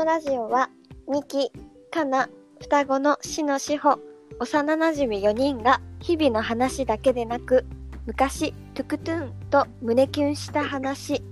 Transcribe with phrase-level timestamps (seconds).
[0.00, 0.70] のラジオは、
[1.10, 1.52] ミキ、
[1.90, 3.98] カナ、双子の死の志保、
[4.38, 7.66] 幼なじみ4人が日々の話だけでなく、
[8.06, 11.22] 昔、トゥクトゥンと胸キュンした話、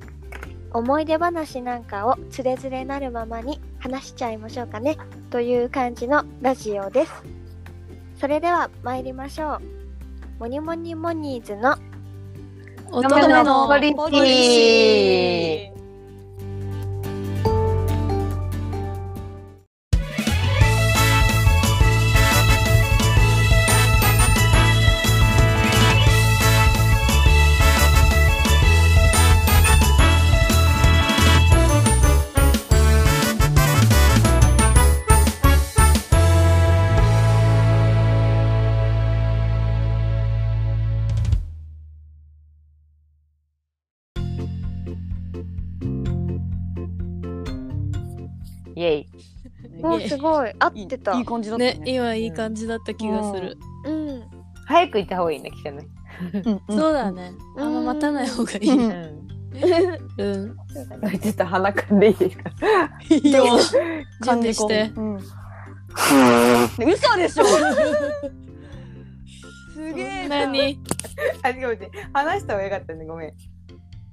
[0.74, 4.98] 思い出話なんかをつれづれなるままに話しちゃいましょうかね、
[5.30, 7.12] という感じのラジオです。
[8.20, 9.60] それでは参りましょう。
[10.40, 11.74] モニモニモニーズの
[12.90, 15.77] 乙女のポリポシー
[50.18, 53.56] ごい合ってたいい感じだったねね、今いい感じだった気がする。
[53.84, 54.22] うん
[54.66, 55.86] 早く行った方がいいね、聞かない。
[56.44, 57.32] うんそうだね。
[57.56, 58.70] あんま待たない方がいい。
[58.70, 59.28] うんうん。
[60.18, 60.56] うん。
[61.20, 62.50] ちょっと鼻かんでいいですか
[63.08, 63.44] いいよ
[64.24, 64.92] 準備して。
[64.96, 65.26] うん嘘
[67.16, 67.44] でしょ
[69.74, 70.78] すげえな何？
[71.42, 71.90] あ、ごめんね。
[72.12, 73.32] 話した方がよかったね、ごめん。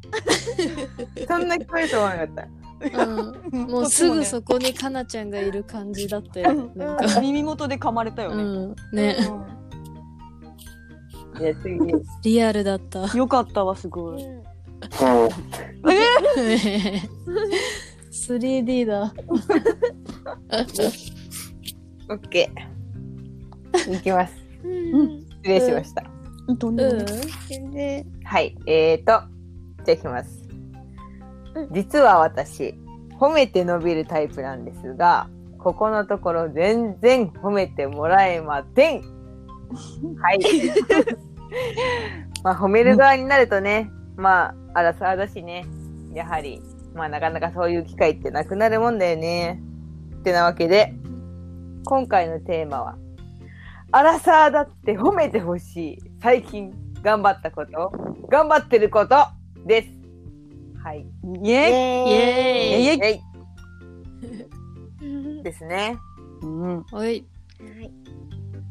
[1.27, 2.47] そんな聞こえると思わなかった。
[2.81, 3.67] うん。
[3.69, 6.71] もうすぐそこにかなちゃんがいる感じだったよね。
[6.75, 7.21] なんか。
[7.21, 8.75] 耳元で噛まれたよね、うん。
[8.91, 9.15] ね。
[11.39, 11.79] じゃあ次。
[12.23, 13.05] リアルだった。
[13.17, 14.25] よかったわすごい
[18.11, 19.13] 3D だ。
[22.09, 23.95] オッケー。
[23.95, 24.33] いきます。
[24.63, 26.03] うん失礼しました。
[26.47, 26.57] うん
[28.23, 28.55] はい。
[28.67, 29.23] えーと、じゃ
[29.89, 30.44] あいきますうん。
[31.71, 32.75] 実は私、
[33.19, 39.01] 褒めて伸びるタイプなんですが、ここのところ全然褒めてもらえません。
[40.21, 40.39] はい。
[42.43, 45.65] まあ、褒める側になるとね、まあ、あらさだしね、
[46.13, 46.61] やはり、
[46.93, 49.61] まあ、なかなかそういう機会ってなくなるもんだよね。
[50.19, 50.93] ってなわけで、
[51.85, 52.97] 今回のテーマは、
[53.91, 55.99] アラサーだって褒めてほしい。
[56.21, 57.91] 最近頑張ったこと、
[58.29, 59.15] 頑張ってること
[59.65, 60.04] です。
[60.85, 61.03] はい。
[61.43, 61.49] イエイ。
[61.49, 62.83] イエーイ。
[62.83, 62.99] イエイ。
[63.01, 63.21] え
[65.01, 65.97] いうんですね。
[66.43, 66.85] うん。
[66.91, 67.25] おい。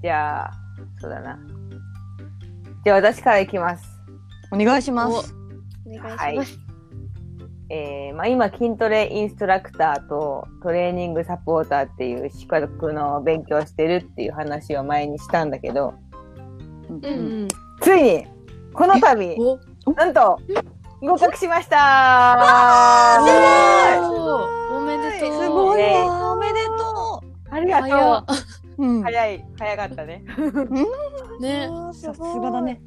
[0.00, 0.52] じゃあ、
[1.00, 1.36] そうだな。
[2.84, 3.84] じゃあ私からいきます。
[4.52, 5.34] お願いします。
[5.84, 6.38] お願いします、はい。
[7.70, 15.94] えーまあ、今筋トレインストラクターとトレーニングサポーターっていう資格の勉強をしてるっていう話を前にしたんだけど、
[16.88, 17.04] うんうん。
[17.04, 17.08] う
[17.46, 17.48] ん。
[17.80, 18.26] ついに
[18.72, 19.92] この度、お？
[19.94, 20.38] なんと
[21.00, 23.18] 合格しました。
[24.70, 25.42] おめでとう。
[25.42, 28.34] すごいわおめでとありがと
[28.78, 28.84] う。
[28.84, 29.00] うん。
[29.00, 30.24] う早い、早かったね。
[31.40, 31.68] ね。
[31.92, 32.80] さすがだね。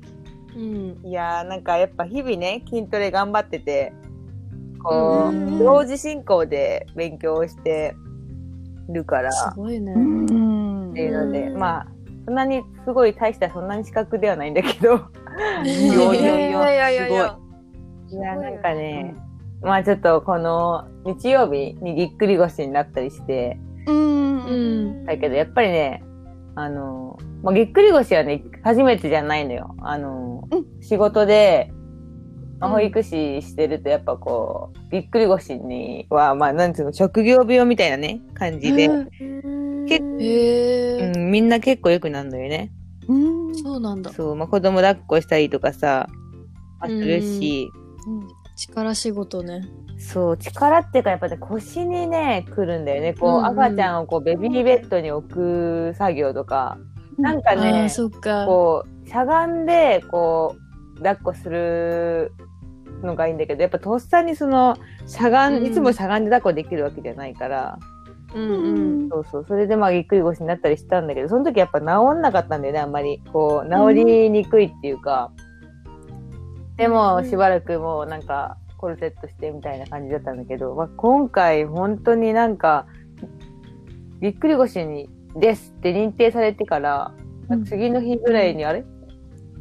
[0.55, 0.99] うん。
[1.05, 3.93] いやーなんかやっぱ日々ね筋トレ頑張ってて
[4.83, 5.59] こう、うん。
[5.59, 7.95] 同時進行で勉強をして
[8.89, 9.31] るから。
[9.31, 9.93] すごいね。
[9.93, 10.91] ん。
[10.91, 11.57] っていうので、うん。
[11.59, 11.87] まあ
[12.25, 14.99] そんなにすごい大したそんなに資格ではないんだけど。
[15.63, 17.37] いやいやいやいや
[18.09, 19.15] いやなんかね
[19.61, 24.45] まあちょっとこの日曜日にぎっくり腰になったりしてうん。
[24.45, 24.51] う
[25.03, 25.05] ん。
[25.05, 26.03] だけどやっぱりね
[26.55, 29.75] あの、まあ、ぎっくり腰はね初めてじゃないのよ。
[29.79, 30.43] あの、
[30.81, 31.71] 仕事で、
[32.59, 32.75] まあ、うん。
[32.77, 38.89] 保育士してるとやっぱこうぎっくり腰にはまあなんていうの職業病みたいなね感じで、
[39.87, 40.03] 結。
[40.99, 42.71] うん、みんな結構よくなるのよね。
[43.07, 43.13] う
[43.51, 43.55] ん。
[43.55, 44.11] そうなんだ。
[44.11, 46.09] そう、まあ、子供抱っこしたりとかさ、
[46.79, 47.71] まあするし、
[48.55, 49.61] 力仕事ね。
[49.99, 53.13] そう、力っていうかやっぱね、腰にね、来るんだよね。
[53.13, 56.77] こう、うんうん赤ちゃんをこう、ベビーベッドに置く作業とか、
[57.17, 57.89] なんかあね。
[58.45, 60.55] こう、しゃがんで、こ
[60.95, 62.31] う、抱っこする
[63.01, 67.79] のがいいんだけど、やっぱとっさにその、しゃがん、うんいつもしゃがんで抱っこできるわけじゃないから、
[68.35, 69.09] うんうん。
[69.09, 71.85] そうそう、それでまあぎっくり腰になったりしたんだけど、その時やっぱ治
[72.17, 73.21] んなかったんだよね、あんまり。
[73.31, 75.31] こう、治りにくいっていうか。
[76.77, 82.85] でも、しばらくもうなんか、コルセットしてみたいな感じだったんだけど、まあ、今回本当になんか、
[84.21, 87.11] ぎっくり腰にですって認定されてから、
[87.49, 87.65] うん。
[87.65, 88.83] 次の日ぐらいにあれ？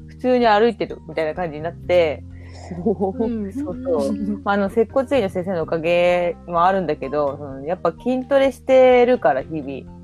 [0.08, 2.24] 普通に歩いてるみたいな感じになって、
[3.18, 3.52] うん。
[3.54, 4.12] そうそう。
[4.44, 9.96] まあ、あの、接骨院の先生のおかげもあるんだけど、そのやっぱ筋トレしてるから、日々。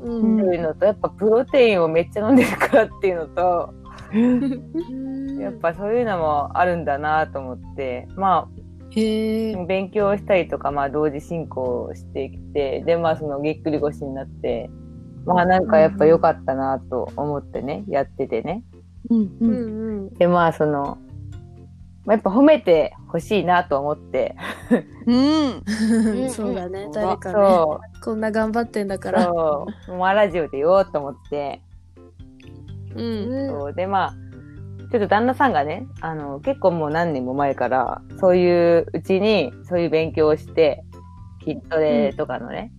[0.00, 0.40] うん。
[0.40, 3.74] っていうのと、やっぱプロテインをめっちゃ飲んでるからっていうのと、
[5.40, 8.62] やっぱそういうのもあるんだなと思って、まあ。
[8.94, 14.70] 勉強したりとか、まあ同時進行してきて、で、まあそのぎっくり腰になって、
[15.24, 18.64] まあなんかやっぱ良かったなと思ってね、やっててね。
[19.08, 20.14] うんううんうん。
[20.14, 20.98] で、まあその、
[22.04, 24.36] まあ、やっぱ褒めてほしいなと思って。
[25.06, 26.28] うん。
[26.30, 26.84] そうだね。
[26.84, 27.34] うん誰かね。
[27.34, 29.12] そこんな頑張ってんだかう。
[29.12, 29.24] ら。
[29.24, 29.94] そう。
[29.96, 31.62] まあラジオで言おうと思って。
[32.94, 33.48] うん。
[33.48, 34.14] そうで、まあ、
[34.90, 40.84] ちょっと旦那さんがね、あの、結構もう何年も前から、そういううちに、そういう勉強をして、
[41.42, 42.72] 筋トレとかのね。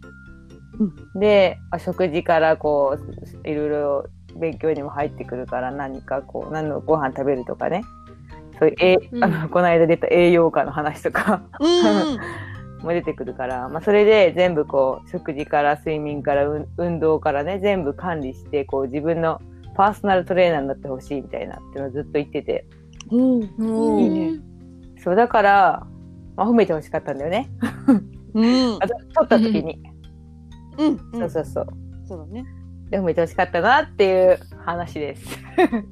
[1.16, 2.98] で、あ食事からこ
[3.44, 4.06] う、いろいろ
[4.40, 7.84] 勉強にも入ってくるから、何かこう、何のご飯食べるとかね。
[8.60, 12.20] そういう、えうんあの、この間出た栄養価の話とかうん。
[12.86, 19.42] も出てくるから、まあ、それで全部こう、食事から睡眠からうん運動からね、全部管理して、こう、自分の
[19.76, 22.66] パーソナルトレーナーになってほしいみたいなっていうのをずっと言ってて。
[23.12, 23.42] うん。
[24.00, 24.40] いいね。
[25.04, 25.88] そう、だから、
[26.36, 27.50] まあ、褒めてほしかったんだよね。
[28.34, 28.88] うん あ。
[28.88, 29.82] と撮った時に。
[30.78, 30.98] うん。
[31.20, 31.68] そうそうそう。
[32.08, 32.46] そうだね。
[32.90, 35.40] で、褒めてほしかったなっていう話です。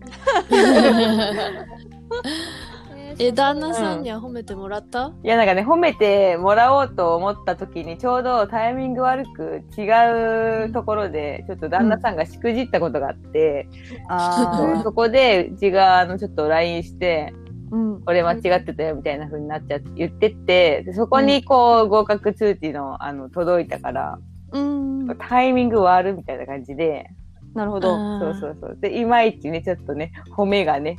[3.19, 5.13] え、旦那さんには褒めてもらった？
[5.23, 17.33] いや、なんかね、褒めてもらおうと思った時に、ちょうどタイミング悪く違うところで、ちょっと旦那さんがしくじったことがあって、そうあそこで、うちが、あの、ちょっと LINE して、
[17.71, 17.75] あ。
[17.75, 18.01] うん。
[18.01, 24.19] これ間違ってたよみたいな風になっちゃって、言ってって、でそこにこう、合格通知の、あの、届いたから、
[24.51, 25.17] うん。
[25.29, 27.09] タイミング悪みたいな感じで、
[27.53, 27.97] なるほど。
[28.19, 28.77] そうそうそう。
[28.79, 30.97] で、いまいちね、ちょっとね、褒めがね、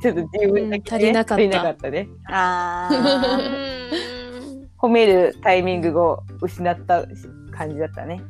[0.00, 2.08] ちょっと自分だけ、ねうん足りなかった足りなかったね。
[2.26, 3.38] ああ。
[4.78, 7.04] 褒めるタイミングを失った
[7.50, 8.22] 感じだったね。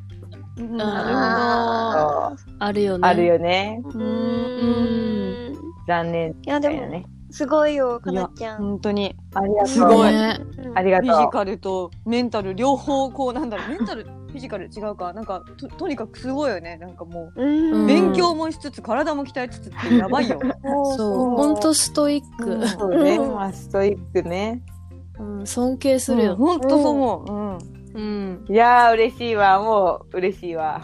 [0.57, 3.09] なそうあるよね。
[3.09, 3.81] あるよね。
[3.85, 3.99] るほど。
[3.99, 5.55] ううん。
[5.87, 7.05] 残念や、でも、ね。
[7.31, 8.59] すごいよ、かなちゃん。
[8.59, 9.15] 本当に。
[9.35, 9.69] ありがとう。
[9.69, 10.39] すごいね
[10.75, 11.07] ありがとう。
[11.11, 20.39] フィジカルとメンタル両方こうなんだろうメンタルフィジカル違うかなんかととにかくすごいよねなんかもう、うん勉強もしつつ体も鍛えつつってやばいよ。
[20.97, 21.37] そう。
[21.37, 22.69] ほんとストイック。
[22.69, 23.19] そうね。
[23.19, 24.63] まあ、ストイックね。
[25.19, 26.37] うん、尊敬するよ。
[26.37, 27.33] 本当そう思う。
[27.33, 27.59] うん。
[27.95, 28.45] うん。
[28.49, 29.61] いやー、嬉しいわ。
[29.61, 30.83] もう、嬉しいわ。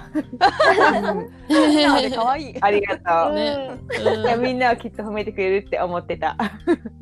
[1.49, 2.57] みんなで可愛い。
[2.61, 3.35] ありがとう。
[3.35, 3.71] ね。
[4.23, 6.37] いやみんなはきっと褒めてくれるって思ってた。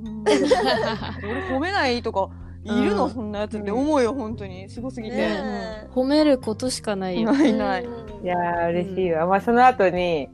[0.05, 2.29] うん 俺褒めないとか
[2.65, 5.17] いるの、うんそんなやつって思うよ本当にすごすぎて。
[5.17, 7.33] ね褒めることしかないよ。
[7.33, 7.85] ないない。
[7.85, 9.27] いやー、嬉しいわ。
[9.27, 10.29] まあ、その後に、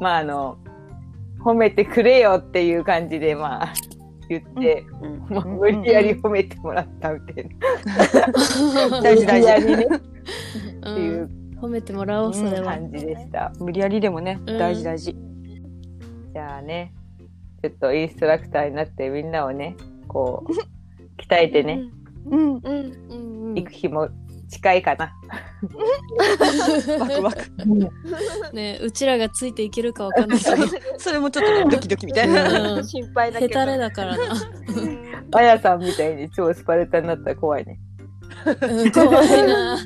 [0.00, 0.58] まあ、あの、
[1.40, 3.72] 褒めてくれよっていう感じで、まあ、
[4.28, 9.02] 言って、うんまあ、 無理やり褒めてもらったみたいな。
[9.02, 12.74] 大事大事っていうん褒めてもらおう、それは。
[12.74, 13.52] 感じでした。
[13.58, 15.16] 無理やりでもね、うん大事大事。
[16.32, 16.92] じゃあね、
[17.62, 19.74] ちょっとインストラクターになってみんなをね、
[20.06, 20.52] こう、
[21.18, 21.82] 鍛えてね、
[22.30, 22.40] うん。
[22.40, 22.60] うん。
[22.62, 24.08] うんうん行く日も
[24.48, 25.12] 近いかな。
[26.98, 27.50] ワクワク。
[28.54, 30.56] ねうちらがついていけるかわかんないけど。
[30.98, 32.74] それもちょっとねドキドキみたいな。
[32.74, 33.48] うん心配だけど。
[33.48, 34.24] ヘタレだからな。
[35.32, 37.80] あやさんみたいに超スパルタになったら怖いね。
[38.44, 39.78] うん怖いな。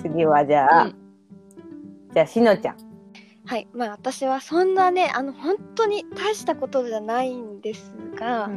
[0.00, 0.94] 次はじゃあ、うん
[2.14, 2.93] じゃあしのちゃん。
[3.46, 3.68] はい。
[3.74, 8.52] まあ私はそんなね、あの、本当に大したことじゃないんですが、うん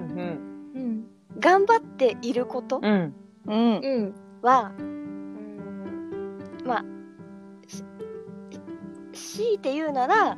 [0.75, 1.07] うん。
[1.39, 3.13] 頑張っていることうん。
[3.47, 3.79] うん。
[3.79, 4.15] うん。
[4.41, 6.85] は、うん、まあ、
[7.67, 7.83] し
[9.39, 10.37] 強いて言うなら、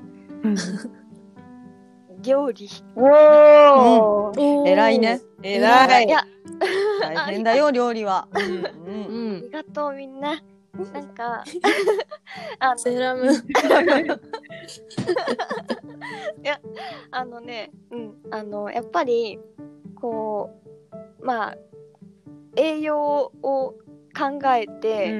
[2.23, 2.67] 料理。
[2.95, 5.21] おー、おー偉いね。。
[5.43, 6.05] 偉い。
[6.05, 6.25] いや、
[7.01, 8.27] 大変だよ 料理は。
[8.33, 9.41] うんうあん。
[9.43, 10.41] りがとうみんな。
[10.93, 11.43] なんか、
[12.59, 13.27] あのセーラム。
[17.11, 19.39] あのね、うん、あの、やっぱり、
[19.95, 20.49] こ
[21.21, 21.57] う、まあ、
[22.55, 23.75] 栄養を
[24.17, 25.11] 考えうんて、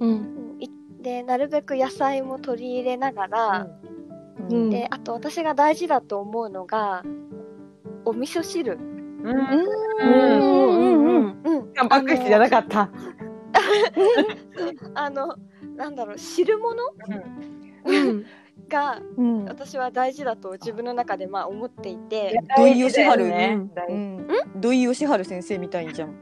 [0.00, 0.10] うん。
[0.10, 0.68] うんい
[1.00, 3.68] で、なるべく野菜も取り入れながら、
[4.48, 7.02] うんで、あと私が大事だと思うのが、
[8.04, 8.74] お味噌汁。
[8.74, 9.28] うん。
[9.28, 9.32] う
[10.00, 11.26] うん。
[11.26, 11.40] ん。
[11.44, 11.72] うん。
[11.74, 12.90] タンパク質じゃなかった。
[14.94, 15.36] あの、
[15.76, 16.76] なんだろう、汁物？
[17.86, 18.24] うん。
[18.68, 19.44] がうん。
[19.44, 23.58] 私は大事だと自分の中でまあ思っていて、土井善晴ね。
[23.88, 24.26] うん。
[24.56, 26.14] 土井善晴先生みたいじゃん。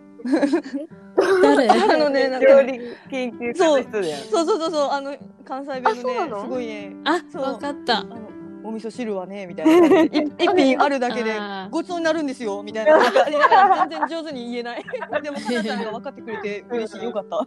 [1.43, 1.69] 誰？
[1.69, 4.17] あのねなんか料理研究家の人だよ。
[4.31, 6.97] そうそうそうそうあの関西弁のねすごいね。
[7.05, 8.05] あ、そうわかったあ。
[8.05, 8.17] の
[8.65, 10.03] お味噌汁はねみたいな。
[10.09, 11.35] 一品あるだけで
[11.71, 12.99] ごちそうになるんですよみたいな。
[13.89, 14.85] 全然上手に言えない。
[15.23, 17.05] でもかなちゃんが分かってくれて嬉しい。
[17.05, 17.37] よかった、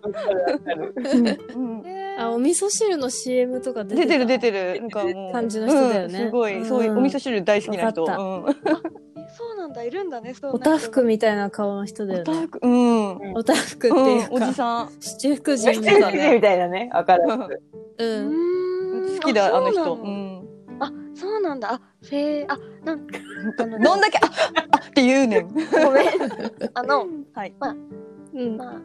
[2.20, 4.08] あ、お味噌汁の CM とか出てた？
[4.08, 4.80] 出てる出てる。
[4.82, 6.20] なんかもう感じの人だよね。
[6.20, 8.04] うんすごいそういうお味噌汁大好きな人。
[8.04, 8.10] うん。
[8.50, 8.54] え
[9.36, 12.32] そうなんだいるんだねおたふくみたいな顔の人だよね。
[12.32, 13.34] おたふくうん。
[13.34, 14.90] おたふくってうんいうか、おじさん。
[15.00, 16.32] 七福神み七たいな。
[16.34, 16.90] みたいなね。
[16.94, 17.24] わかる。
[17.98, 18.06] う。
[18.06, 18.22] う
[19.16, 19.20] ん。
[19.20, 19.72] 好きだあの。
[19.72, 19.84] 人。
[19.84, 20.48] そうん
[20.80, 21.74] あそうなんだ。
[21.74, 21.82] あ
[22.12, 22.46] へえ。
[22.48, 23.08] あなん
[23.60, 24.30] あのどんだけあ
[24.72, 25.48] あって言うねん。
[25.48, 26.08] ごめん。
[26.74, 27.54] あのはい。
[28.34, 28.58] うん。
[28.58, 28.82] まあ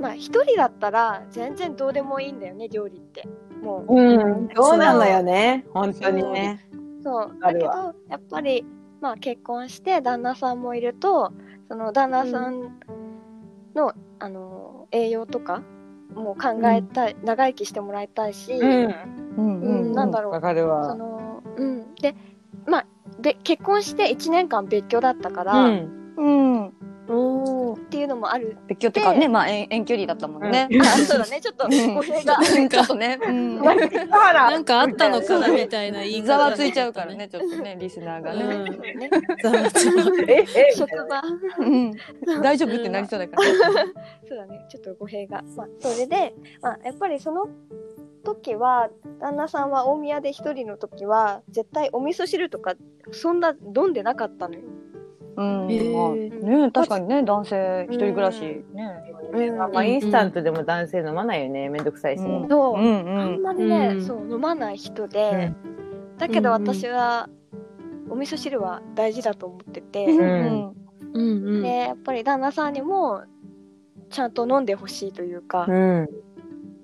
[0.00, 3.28] まあ一人だったら全然どうでもいいんだよね料理って。
[3.62, 3.94] もう。
[3.94, 4.48] うん。
[4.54, 4.78] そう。
[4.78, 5.66] なのよね。
[5.74, 6.66] 本当にね。
[7.02, 7.36] そう。
[7.40, 7.64] だけど
[8.08, 8.64] やっぱり
[9.00, 11.32] まあ結婚して旦那さんもいると
[11.68, 12.80] その旦那さん
[13.74, 15.62] の、あの栄養とか
[16.14, 18.94] もう考えたい、長生きしてもらいたいし、うん。
[19.38, 19.92] うんうん。
[19.92, 20.32] なんだろう。
[20.32, 20.94] わかるそわ。
[20.94, 21.94] のうん。
[21.94, 22.14] で
[22.66, 22.86] まあ
[23.20, 25.98] で結婚して1年間別居だったから、っうん。
[26.16, 26.22] う
[26.64, 26.72] ん。
[27.10, 27.78] おー。
[27.86, 28.58] ていうのもある。
[28.66, 30.68] 別居ってかねまあ遠遠距離だったもんね。
[30.70, 30.82] うん。
[30.82, 31.40] あそうだね。
[31.40, 31.94] ちょっとうん。
[31.94, 32.36] 語弊が。
[32.36, 33.18] ちょっとね。
[33.20, 33.62] うん。
[33.62, 36.26] なんかあったのかなみたいな言い方。
[36.26, 37.14] ざわついちゃうから。
[37.14, 38.42] ねちょっとねリスナーがね。
[38.44, 38.98] うん。
[38.98, 39.10] ね
[39.42, 40.22] ざわつく。
[40.30, 41.22] え、え、職場。
[41.60, 41.92] うん。
[42.42, 43.42] 大丈夫ってなりそうだから。
[44.28, 44.66] そうだね。
[44.70, 45.42] ちょっと語弊が。
[45.56, 47.48] まあそれで、まあ、やっぱりその
[48.24, 52.74] 時は旦那さんは大宮で一人の時は絶対お味噌汁とか
[53.12, 54.60] そんな飲んでなかったのよ。
[55.36, 55.70] うん。
[55.70, 56.42] へー。
[56.42, 58.64] まあね確かにね男性一人暮らしね。
[59.32, 59.56] うん。
[59.56, 61.68] まあ、インスタントでも男性飲まないよね。
[61.68, 62.22] めんどくさいし。
[62.22, 62.46] ね。
[62.50, 64.02] そう、うんうあんんまりね、うん。
[64.06, 65.52] そう飲まない人で、
[66.18, 67.28] だけど私は、
[68.10, 70.74] お味噌汁は大事だと思ってて、うんうん。
[71.14, 71.62] うん。
[71.62, 73.22] でやっぱり旦那さんにも
[74.10, 76.08] ちゃんと飲んでほしいというか、うん。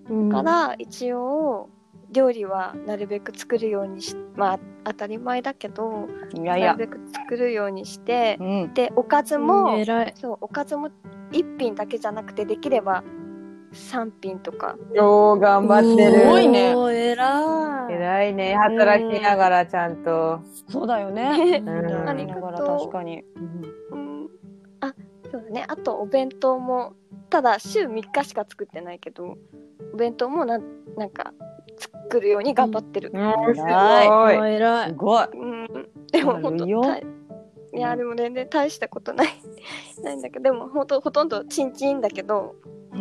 [0.08, 0.28] うん。
[0.30, 1.68] から一応
[2.10, 6.66] 料理はなるべく作るようにしまあ当たり前だけどいやいや。
[6.68, 8.74] なるべく作るようにしてうん。
[8.74, 9.76] でおかずも。
[10.14, 10.90] そうおかずも
[11.32, 13.02] 1品だけじゃなくてできれば
[13.74, 14.76] 3品とか。
[14.96, 16.20] おー、頑張ってる。
[16.20, 16.70] すごいね。
[16.70, 17.92] 偉い。
[17.92, 18.54] 偉いね。
[18.54, 20.40] 働きながらちゃんと。
[20.68, 21.60] そうだよね。
[21.60, 21.66] ん。
[21.66, 23.24] やりながら確かに。
[23.90, 24.28] うん。
[24.80, 24.94] あ
[25.30, 25.64] そうだね。
[25.66, 26.94] あとお弁当も
[27.34, 29.36] ただ週3日しか作ってないけど
[29.92, 30.62] お弁当もなん
[30.96, 31.34] なんか
[31.76, 34.56] 作るように頑張ってる、うん、すごい。
[34.86, 34.88] い。
[34.88, 35.26] すごい。
[35.34, 36.70] うん、でも本当い
[37.76, 39.28] いやでも全然大したことない。
[40.04, 42.54] ないんだけどでも本当ほとんどチンチンだけど、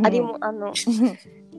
[0.04, 0.94] ありもあのチン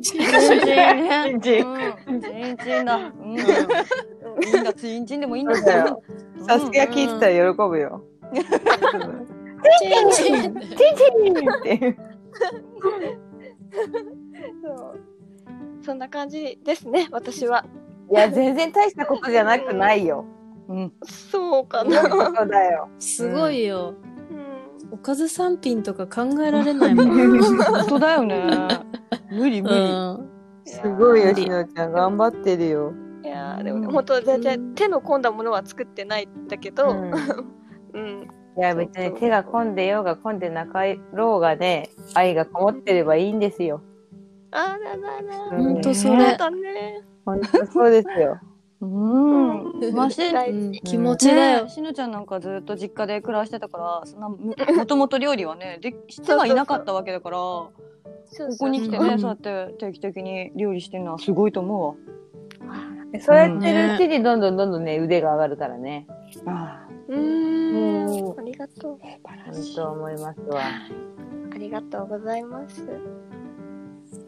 [0.02, 0.20] チン
[0.66, 1.28] ね。
[1.28, 1.66] チンチン。
[2.08, 2.20] うん。
[2.20, 2.96] チンチンだ。
[2.96, 3.34] うん。
[3.34, 5.76] いいんだチンチンでもいいんだ。
[5.76, 6.02] よ。
[6.40, 8.02] サスケが聞いてたら喜ぶよ。
[9.78, 10.42] チンチン。
[10.42, 11.38] チンチン。
[11.38, 12.13] って。
[14.62, 15.00] そう
[15.82, 17.64] そんな感じですね私は
[18.10, 20.24] いや、全然大したことじゃなくないよ。
[20.68, 22.88] うんそうかな、ことだよ。
[22.98, 23.94] すごいよ。
[24.30, 27.38] うん、おかず三品とか考えられないもん。
[27.64, 28.68] 本当だよね
[29.30, 30.30] 無理無う理ん。
[30.64, 31.92] すごいよ、しのちゃん。
[31.92, 32.92] 頑張ってるよ。
[33.22, 37.10] いやでもね本当全然手の込んだものは作ってないんだけど、うん
[37.94, 40.82] うん、いや、別に手が込んでようが込んでなか
[41.12, 43.80] ろうがね、愛がこもってればいいんですよ。
[44.52, 45.64] あららら、うん。
[45.74, 46.36] ほんとそそうれ。
[46.36, 47.02] だね。
[47.24, 48.38] 本当そうですよ。
[48.80, 49.94] うん。
[49.94, 50.72] まして大うん。
[50.72, 51.64] 事気持ちだよ。
[51.64, 51.70] ね。
[51.70, 57.72] しのちゃんなんかずっと実家で暮らしてたからそんなももともと料理はねでしてはいなかったわけだからこ
[58.26, 58.58] そうそう。
[58.58, 59.08] こに来てうん。
[59.08, 59.36] ねそうやっ
[59.68, 61.96] て定期的に料理してるのはすごいと思
[63.20, 66.06] そうやってるうちにどんどんどんどんね、腕が上がるからね。
[66.44, 70.62] うわあうんありがとう本当思いますわ。
[71.54, 72.84] ありがとうございます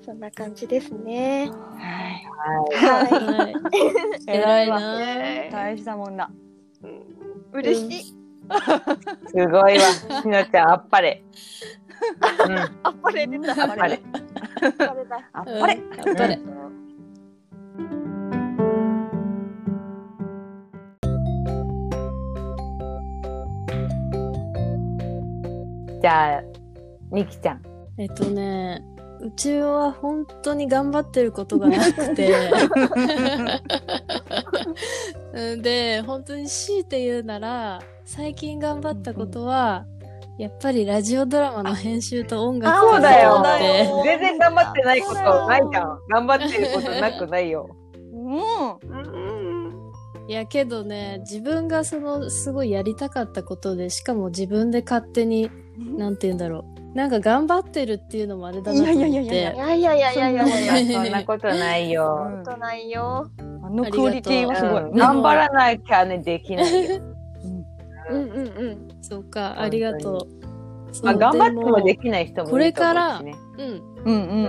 [0.04, 3.54] そんな感じですねはいはい。
[4.28, 5.50] 偉いな。
[5.50, 6.30] 大したもんだ
[6.82, 7.02] い、うん、
[7.52, 8.02] 嬉しい、い。
[8.02, 8.14] す
[9.48, 9.80] ごいわ。
[10.22, 11.24] しのちゃん、あっぱれ。
[12.48, 12.58] うん。
[12.58, 14.00] あっぱれあっぱれ。
[14.62, 15.60] あっぱれだあっうん
[16.16, 16.38] ぱれ
[26.06, 26.42] じゃあ、
[27.10, 27.62] みきちゃん。
[27.98, 28.80] えっとね、
[29.20, 32.32] うちは本当に頑張ってることがなくて。
[35.34, 39.84] うんで、本当に強いて言うなら、最近頑張ったことは、
[40.38, 43.42] やっぱりラジオドラマの編集と音楽そうだよ
[44.04, 45.98] 全然頑張ってないことないじゃん。
[46.08, 47.68] 頑張ってることなくないよ。
[48.12, 48.36] うん
[48.90, 49.36] うん
[50.28, 56.64] いやけどね、自分がそのすごいやりたかったことで、しかも自分で勝手に、なんて言うんだろ
[56.94, 56.96] う。
[56.96, 59.08] なんか頑張ってるっていうのもあれだなと思って。
[59.10, 62.42] いやいやいやいやいやいやいやいやいやいやそんなことないよ。
[62.44, 63.30] ことないよ
[63.62, 64.82] あのクオリティはすごい。
[64.82, 66.96] うん頑張らなきゃね、できないよ。
[68.08, 68.88] うんうんうん。
[69.02, 70.46] そうか、ありがとう。
[70.92, 73.34] そうまあ、頑張ってもでもきない人もこれいると思うからしね。
[73.58, 73.82] うん。
[74.04, 74.48] うんう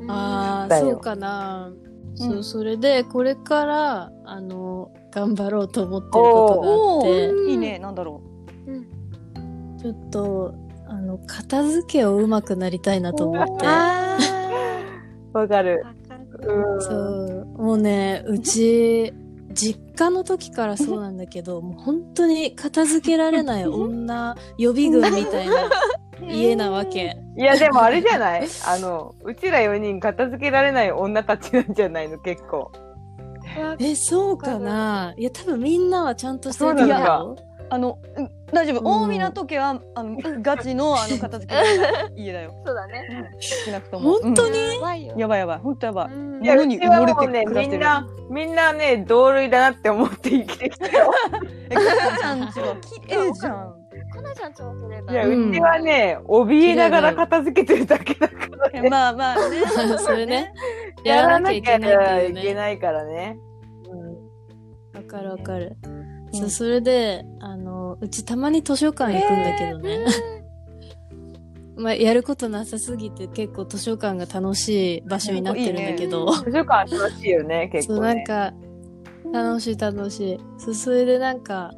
[0.00, 0.06] うん。
[0.06, 0.10] ん。
[0.10, 1.70] ああ、そうかな。
[2.14, 7.78] そうう、んそれで、これから、あの、頑張ろうと思ってることがあおって、ーいいね。
[7.78, 8.22] なんだろ
[9.80, 10.54] ちょっと、
[10.88, 13.66] あの、片付けを上手くなりたいなと思って。
[13.66, 14.16] あ
[15.32, 15.84] わかる。
[16.80, 19.12] そう、もうね、うち、
[19.52, 25.54] 実家の時からそうなんだけど、 もう本当に片付けられない女予備軍みたいな
[26.30, 27.16] 家なわけ。
[27.36, 28.46] いや、でもあれじゃない？
[28.66, 32.18] あの、うちら4人片付けられない女たちなんじゃないの？
[32.18, 32.70] 結構。
[33.78, 35.14] え、そうかな？
[35.16, 37.36] いや、多分みんなはちゃんとしてるそうなんだよ。
[37.38, 37.42] う。
[37.70, 38.78] あの、うん大丈夫。
[38.78, 42.54] うん大港家は、あの、 ガチの、あの、片付け家だよ。
[42.64, 43.30] そうだね。
[43.40, 44.12] 少なくとも。
[44.20, 45.58] 本当に、やばいようんやばいやばい。
[45.58, 46.14] 本当やばい。
[46.14, 51.10] うんいや、物にうちはもう埋もれね、て暮らしてるみんな、みんなね、同類だなって思って生きてきたよ。
[51.70, 52.76] え、かなちゃんちは？
[52.76, 53.74] 綺麗じゃん。
[54.12, 55.30] かなちゃん超綺麗だいや、よ。
[55.30, 58.34] うんうちはね、怯えながら片付けてるだけだか
[58.72, 58.90] らね。
[58.90, 59.42] まあまあね。
[59.98, 60.52] それね。
[61.04, 63.38] やらなきゃいけないけないからね。
[64.94, 65.76] わかるわかる。
[65.84, 66.05] うん
[66.36, 70.04] そう、それで、あの、うちたまに図書館行くんだけどね。
[71.76, 76.32] まあ、やることなさすぎて結構図書館が楽しい場所になってるんだけど。
[76.32, 78.14] 図書館楽しいよね、結 そう、構ね。
[78.14, 78.54] なんか、
[79.32, 80.38] 楽しい楽しい。
[80.58, 81.72] そう、それでなんか、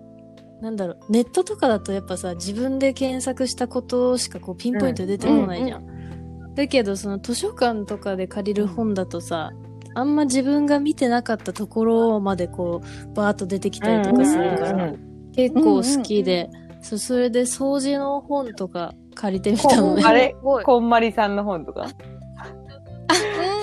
[0.61, 6.55] なんだろう、ネットとかだとやっぱさ、自分で検索したことしかこうピンポイントで出てこないじゃん。
[6.55, 9.53] だけど、その図書館とかで借りる本だとさ、
[9.99, 16.51] あんま自分が見てなかったところまでこう、バーッと出てきたりとかするから、うん結構好きで、
[16.81, 20.03] そうそれで掃除の本とか借りてみたのね。
[20.05, 20.65] あれすごい。
[20.65, 21.87] こんまりさんの本とか。
[21.87, 21.95] い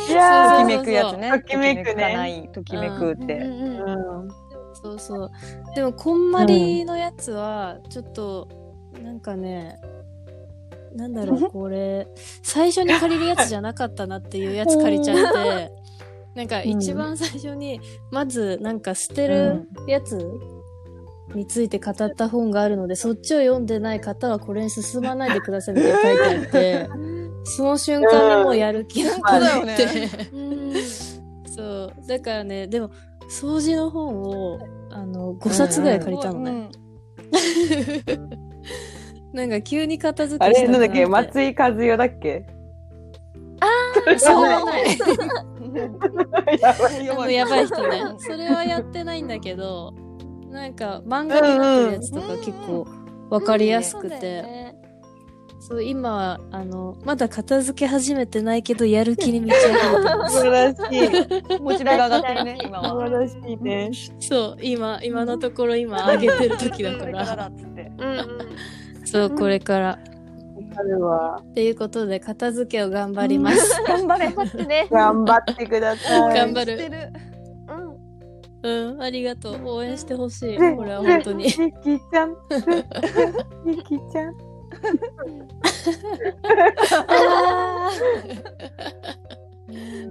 [0.08, 1.32] とやーきめくやつね。
[1.32, 3.40] ときめくねかない、ときめくって。
[3.40, 5.32] うんうんうんそうそう。
[5.74, 8.48] でも、こんまりのやつは、ちょっと、
[9.04, 9.80] なんかね、
[10.96, 12.08] なんだろう、これ、
[12.44, 15.72] 最初に借りるやつじゃなかったなっていうやつ借りちゃって、
[16.36, 17.80] なんか一番最初に、
[18.12, 20.18] まず、なんか捨てるやつ
[21.34, 26.90] について語った本があるので、そっちを読んでない方はこれに進まないでくださいみたいな書いてあって、
[27.46, 30.74] その瞬間にもうやる気なくなって、うん。
[31.56, 31.94] そう。
[32.08, 32.90] だからね、でも、
[33.30, 34.60] 掃除の本を、
[34.92, 36.70] あの、5冊ぐらい借りたのね。
[39.34, 41.00] なんか急に片付あれ、けしたくなんだっけ？
[41.00, 42.46] て松井和代だっけ？
[44.18, 44.98] それはない。
[45.76, 48.04] やばいあのやばい人ね。
[48.18, 49.94] それはやってないんだけど、
[50.50, 52.88] なんか漫画になってるやつとか結構
[53.30, 54.76] わかりやすくて、ね
[55.68, 60.30] そう、今は、あの、まだ片付け始めてないけど、やる気に満ち溢れて。
[60.30, 61.60] 素晴らしい。
[61.60, 63.10] モチベが上がってるね、今素は。
[63.10, 63.90] 晴らしいね。
[64.20, 67.52] そう、今、今のところ今上げてる時だから
[69.06, 70.00] そう、これから。
[70.76, 71.42] わかるわ。
[71.42, 73.82] っていうことで、片付けを頑張ります。
[73.88, 74.32] 頑張れ。
[74.32, 74.88] 頑張ってね。
[74.92, 76.36] 頑張ってください。
[76.36, 77.14] 頑張るしてる。
[78.64, 78.92] うん。
[78.92, 79.60] うん、ありがとう。
[79.66, 80.60] 応援してほしい。
[80.60, 81.46] ねこれは本当に。
[81.46, 82.36] ミキちゃん。
[83.66, 84.36] ミキちゃん。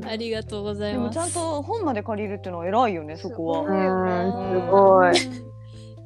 [0.07, 1.15] ありがとうございます。
[1.15, 5.13] でもちゃんと本まで借りるっていうのは偉いよね、そこうは。
[5.13, 5.54] ん、すごい。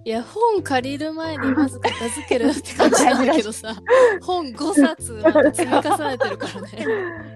[0.04, 3.76] いや、本借りる前にまず片付けるって感じなんだけどさ、
[4.22, 5.20] 本5冊
[5.52, 6.68] 積み重ねてるからね。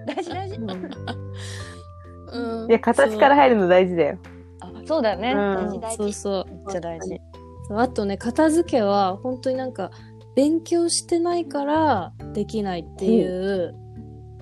[0.07, 0.55] 大事大事。
[2.31, 2.69] うん。
[2.69, 4.17] いや、形から入るの大事だよ。
[4.61, 5.33] あ、そうだよね。
[5.33, 6.45] うん大事大事そうそう。
[6.47, 7.21] めっちゃ大事。
[7.67, 9.91] そうあとね、片付けは本当になんか、
[10.35, 13.75] 勉強してないからできないっていう、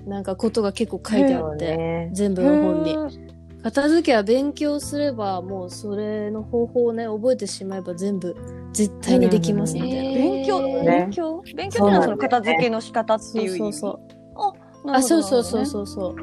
[0.08, 2.10] なんかことが結構書いてあって、ね。
[2.14, 3.31] 全部の本に。
[3.64, 8.36] 片付けは勉強すれば、もうそれの方法をね、覚えてしまえば全部
[8.74, 10.02] 絶対にできますみたいな。
[10.02, 11.44] 勉強、ね勉強？
[11.56, 13.74] 勉強っていうのはその片付けの仕方ってそういう意味？
[13.74, 13.98] そうそう。
[13.98, 16.16] なるほどあ、そうそうそうそうそう。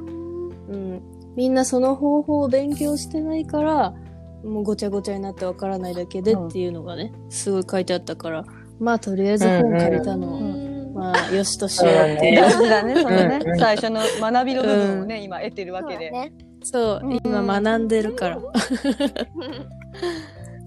[0.73, 0.77] う。
[0.77, 1.03] ん。
[1.37, 3.95] みんなその方法を勉強してないから、
[4.43, 8.45] もうごちゃごちゃになってわからないだけでっていうのがね、すごい書いてあったから、
[8.81, 10.93] まあとりあえず本借りたのを、うん。
[10.95, 12.41] まあよしとしようっていう。
[12.41, 13.41] 大事だね、そのね。
[13.45, 13.59] うんう、ん。
[13.61, 16.11] 最初の学びの部分をね、今得てるわけで。
[16.61, 16.67] ね。
[16.67, 18.37] そううん、今学んでるから。
[18.41, 18.41] っ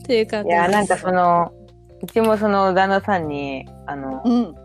[0.03, 1.51] ていう感じいや、なんかその、
[2.01, 4.55] うちもその旦那さんに、あの、うん。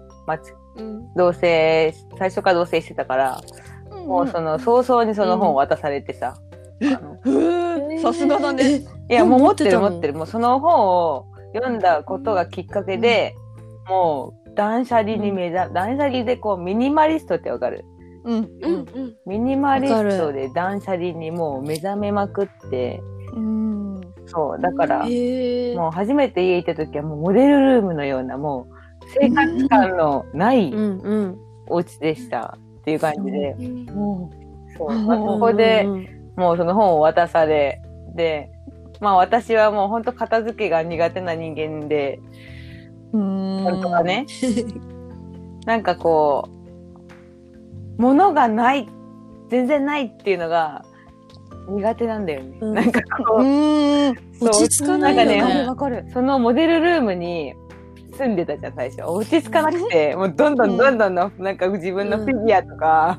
[1.16, 3.40] 同棲、最初から同棲してたから、
[4.06, 6.34] もうその、早々にその本を渡されてさ、
[8.02, 8.78] さすがだね。
[8.78, 10.14] いや、もう持ってる持ってる。
[10.14, 13.34] もうその本を読んだことがきっかけで、
[13.88, 17.84] もう断捨離に目ざ、断捨離でこうミニマリストってわかる？
[18.26, 18.50] うん。
[18.60, 19.16] うんうん。
[19.24, 23.00] ミニマリストで断捨離にもう目覚めまくって、
[23.32, 24.00] うん。
[24.26, 24.98] そう、だから。
[25.00, 28.74] もう初めて家行った時はもうモデルルームのような、もう
[29.20, 30.74] 生活感のない。
[31.68, 33.54] お家でしたっていう感じで、
[33.92, 34.30] も
[34.76, 35.84] そう、うんまあそこで
[36.36, 37.80] もうその本を渡され、
[38.14, 38.50] で、
[39.00, 42.20] まあ私はもう本当片付けが苦手な人間で、
[43.12, 43.18] う。
[43.18, 43.82] うん。
[43.82, 44.26] とかね、
[45.66, 46.48] なんかこ
[47.98, 48.88] う、物がない、
[49.48, 50.84] 全然ないっていうのが
[51.68, 52.58] 苦手なんだよね。
[52.60, 54.14] うんなんかこう、うん。
[54.38, 56.06] そう落ち着かないよねなんかねわかる。
[56.12, 57.54] そのモデルルームに
[58.16, 59.02] 住んでたじゃん、最初。
[59.02, 63.18] 落ち着かなくて、もうどんどんどんどんの、なんか自分のフィギュアとか、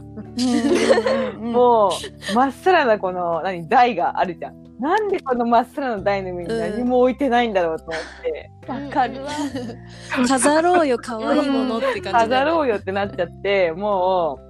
[1.39, 1.51] うん。
[1.51, 4.67] もう、まっさらなこの、何、台があるじゃん。
[4.79, 9.31] なんでこのまっさらな台の上に何も置いてないんだろうと思って、わかるわ。
[10.27, 12.65] 飾ろうよ、可愛いものって感じだ飾ろう。
[12.65, 14.46] うよってなっちゃって、もう、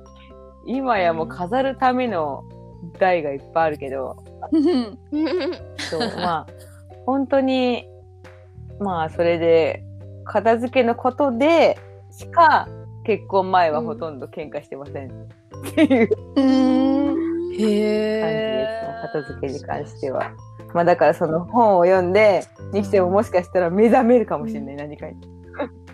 [0.67, 2.43] 今やもう飾るための
[2.99, 4.17] 台がいっぱいあるけど、
[5.89, 6.47] そう、 まあ、
[7.05, 7.87] 本当に、
[8.79, 9.83] まあ、それで、
[10.25, 11.77] 片付けのことで
[12.11, 12.67] しか、
[13.05, 15.07] 結婚前はほとんど喧嘩してません。
[15.07, 17.15] っていううん。
[17.47, 18.67] 感じですへ
[19.03, 20.31] 片付けに関しては。
[20.73, 25.15] まあだからその本を読んで、にしてももしかしたら目覚めるかもしれない、何かに。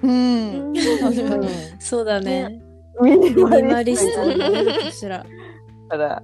[0.02, 0.74] うん。
[0.74, 1.48] 確かに。
[1.80, 2.63] そうだね。
[3.02, 5.26] ミニママリスリストになれるかしら。
[5.90, 6.24] トだ。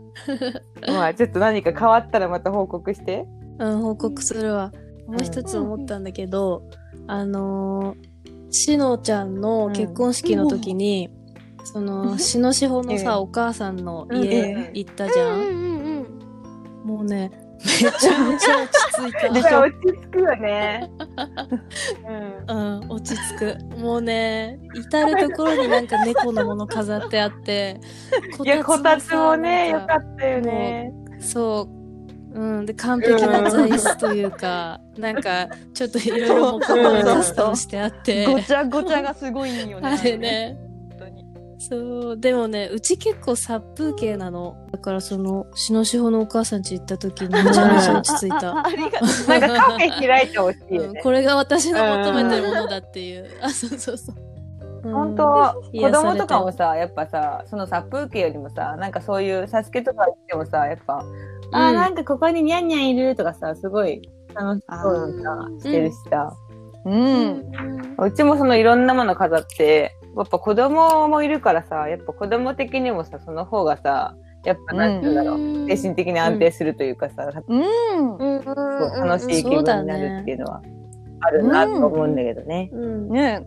[0.87, 3.25] まあちょっと何か変わったらまた報告して。
[3.59, 4.71] うん、報告するわ。
[5.07, 6.63] もう一つ思ったんだけど、
[7.07, 11.09] あのー、しのちゃんの結婚式の時に、
[11.63, 15.39] その、しのしほのええさ、お母さんのうん家え行ったじゃん。
[15.39, 15.69] うんうん
[16.85, 17.31] もうね、
[17.65, 19.61] めちゃめちゃ落ち着いでた。
[19.61, 20.89] 落ち着くよね。
[22.47, 22.57] うん。
[22.57, 23.77] うん、落ち着く。
[23.77, 27.79] もうね、至るところになんか猫のもの飾ってあって、
[28.43, 30.93] いや、こたつもね、よかったよね。
[31.19, 31.67] そ
[32.33, 32.39] う。
[32.39, 32.65] うん。
[32.65, 38.25] で、完璧な座椅子というか、なんか、ちょっといろいろもこもこうんカスタムしてあって。
[38.25, 39.89] ごちゃごちゃがすごいんよね。
[39.89, 40.68] あれね。
[41.59, 42.17] そう。
[42.17, 44.55] でもね、うち結構殺風景なの。
[44.71, 48.51] だからその、しのしほのお母さん家行った時にめちゃめちゃ落ち着いた。
[48.51, 49.27] あありがとう。
[49.27, 50.87] なんかカフェ開いてほしいよね。
[50.87, 53.27] うんこれが私の求めてるものだっていう。
[53.41, 54.15] あ、そうそうそう。
[54.15, 64.01] うん本当、子癒された供とかもさ、やっぱさ、その殺風景よりもさ、なんかそういうサスケとか行ってもさ、やっぱ、うんなんかここにニャンニャンいるとかさ、すごい
[64.33, 66.33] 楽しそうにさ、してるしさ、
[66.85, 67.51] うん。
[67.97, 78.39] うちもそのいろんなもの飾って、やっぱ子供もいるからさ、やっぱ子供的にもさ、その方がさ、やっぱなんて言うんだろう、精神的に安定するというかさ、うん。
[78.39, 80.61] 楽しい気分になるっていうのは
[81.21, 82.69] あるなと思うんだけどね。
[82.71, 83.09] うん。
[83.09, 83.45] ね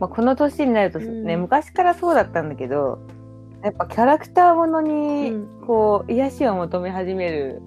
[0.00, 2.98] まあ、この年になるとね、うん昔からそうだったんだけど、
[3.62, 7.62] やっぱキャラクターものうに、んこう、癒しを求め始める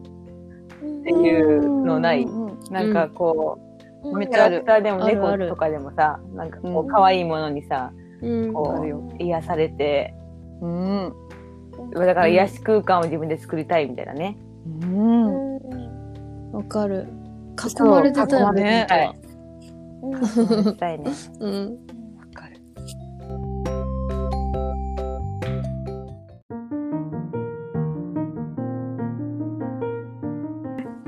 [1.02, 3.60] っていうのない、うんなんかこ
[4.04, 8.07] う、めっちゃあるキャラクターでも猫とかでもさ、なんかこうんう、可愛いものにさ、うん。
[8.54, 10.14] こあるよう、癒されて、
[10.62, 11.14] うん。
[11.94, 14.38] だから癒し空間を自分で作りたいみたいなね。
[14.82, 16.52] うん。
[16.52, 17.08] わかる。
[17.58, 18.86] 囲まれてたよね。
[18.90, 19.28] はい
[20.02, 21.12] 本したいね。
[21.40, 21.78] うん。
[22.18, 22.62] わかる。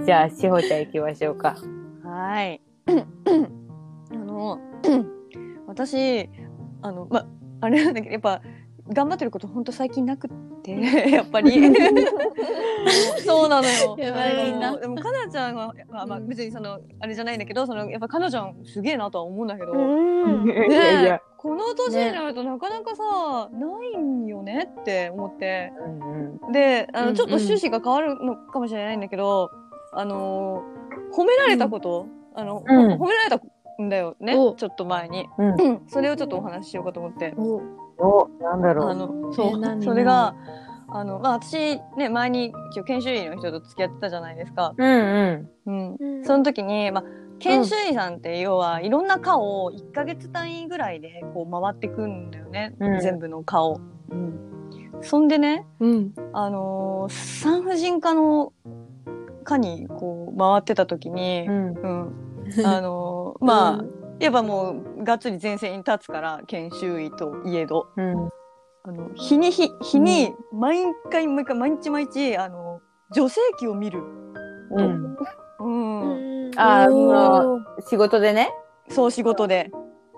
[0.06, 1.56] じゃあ、しほちゃん行きましょうか。
[2.04, 2.62] はい。
[4.12, 4.60] あの、
[5.68, 6.30] 私、
[6.82, 7.26] あの、ま、
[7.62, 8.42] あれなんだけど、やっぱ、
[8.92, 10.32] 頑張ってること本当最近なくっ
[10.64, 10.72] て、
[11.12, 11.52] やっぱり。
[13.24, 13.96] そうなのよ。
[14.00, 21.22] やばいなでも、かなちゃんは、まあ、まあ、別にその、あれじゃないんだけど、その、やっぱかなちゃんすげえなとは思うんだけど、ね。
[21.38, 25.72] この年になるとなかなかさ、ないんよねって思って。
[25.86, 26.52] うんうん。
[26.52, 27.16] で、あの、うんうん。
[27.16, 29.52] ちょっと趣旨が変わるのかもしれないんだけど、
[29.94, 30.80] あのー
[31.12, 32.94] 褒められたこと、あの、うん。
[32.94, 33.40] 褒められた
[33.82, 35.28] んだよね、おちょっと前に。
[35.38, 37.34] うんうんそれをちょっとお話ししようかと思って。
[37.38, 37.62] お
[37.98, 38.90] お、なんだろう。
[38.90, 39.84] あの、そう、え何？
[39.84, 40.36] それが、
[40.92, 44.74] あの、まあ、私、ね、前に一応研修医の人と付き合ってたじゃないですか。
[44.78, 45.50] うんうん。
[45.66, 45.98] うん。
[46.00, 47.04] うんその時に、まあ、
[47.40, 53.80] 研修医さんって要はいろんな科を1ヶ月単位ぐらいでこう回ってくんだよね、うん全部の科を。
[54.12, 54.40] うん。
[55.02, 56.14] そんでね、うん。
[56.34, 58.52] あのー産婦人科の
[59.44, 61.74] 科にこう回ってた時にう、ん。
[61.74, 62.29] うん、
[62.66, 64.18] あのーまあ、うん。
[64.20, 67.88] やっぱもうがっつり前線に立つから研修医といえど。
[67.96, 68.30] うん。
[68.84, 70.78] あの日に日日に毎
[71.12, 72.80] 回毎回毎日毎日あの
[73.14, 74.02] 女性器を見る。
[74.72, 75.18] うん。
[75.60, 76.52] うん。
[76.56, 77.62] あーおー。
[77.88, 78.52] 仕事でね。
[78.90, 79.70] そう仕事で、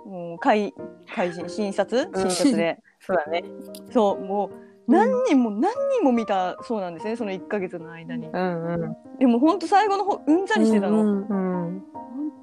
[0.06, 0.74] もう会、
[1.14, 2.10] 会診、診察？
[2.16, 2.80] 診察で。
[3.02, 3.44] そうだね。
[3.92, 4.52] そう、もう、
[4.88, 8.28] 何人も何人も見たそうなんですねその1ヶ月の間に。
[8.28, 8.98] うんうん。
[9.20, 11.34] でもほんと最後の方うんざりしてたの、うんう
[11.70, 11.84] ん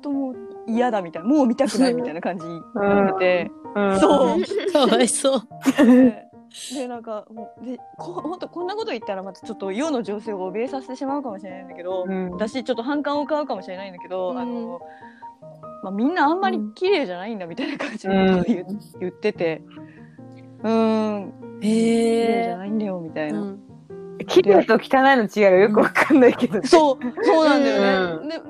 [0.00, 4.00] ともう嫌だみたいなもう見たくないみたいな感じになってて、うん。
[4.00, 4.72] そう。
[4.72, 5.42] かわいそう。
[5.84, 6.28] で
[6.74, 12.30] でなんかもうでこ本当こんなこと言ったらまたちょっと世の情勢を怯えさせてしまうかもしれないんだけど、うん。
[12.30, 14.38] 私ちょっと反感を買うかもしれないんだけど、うん。
[14.38, 14.80] あの
[15.82, 18.66] まあ、みんなあんまり綺麗じゃないんだみたいな感じのことを言,、
[19.00, 19.62] 言ってて。
[20.64, 21.18] うー。
[21.18, 23.60] ん綺麗じゃへないんだよみたいな、うん。
[24.26, 28.28] 綺麗と汚いの違いがよくわかんないけど、そうそうなんだよね、うん。
[28.28, 28.40] で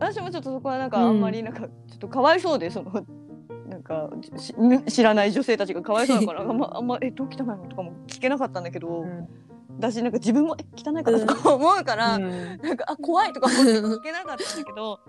[0.00, 3.04] 私もちょっとそこはなんかあんまりなんかちょっとかわいそうでその
[3.68, 4.54] なんかし
[4.88, 6.58] 知らない女性たちがかわいそうだからあん。
[6.58, 9.28] まあんまえどう汚いのとかも聞けなかったんだけど、うん。
[9.78, 12.58] だしなんか自分もえ汚いかなとか思うから、うん。
[12.62, 15.00] なんかあ怖いとか思って聞けなかったんだけど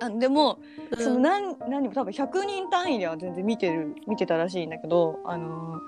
[0.00, 0.58] あでも
[0.98, 5.78] その何何も多分100人単位では全然見てる見てたらしいんだけどあのー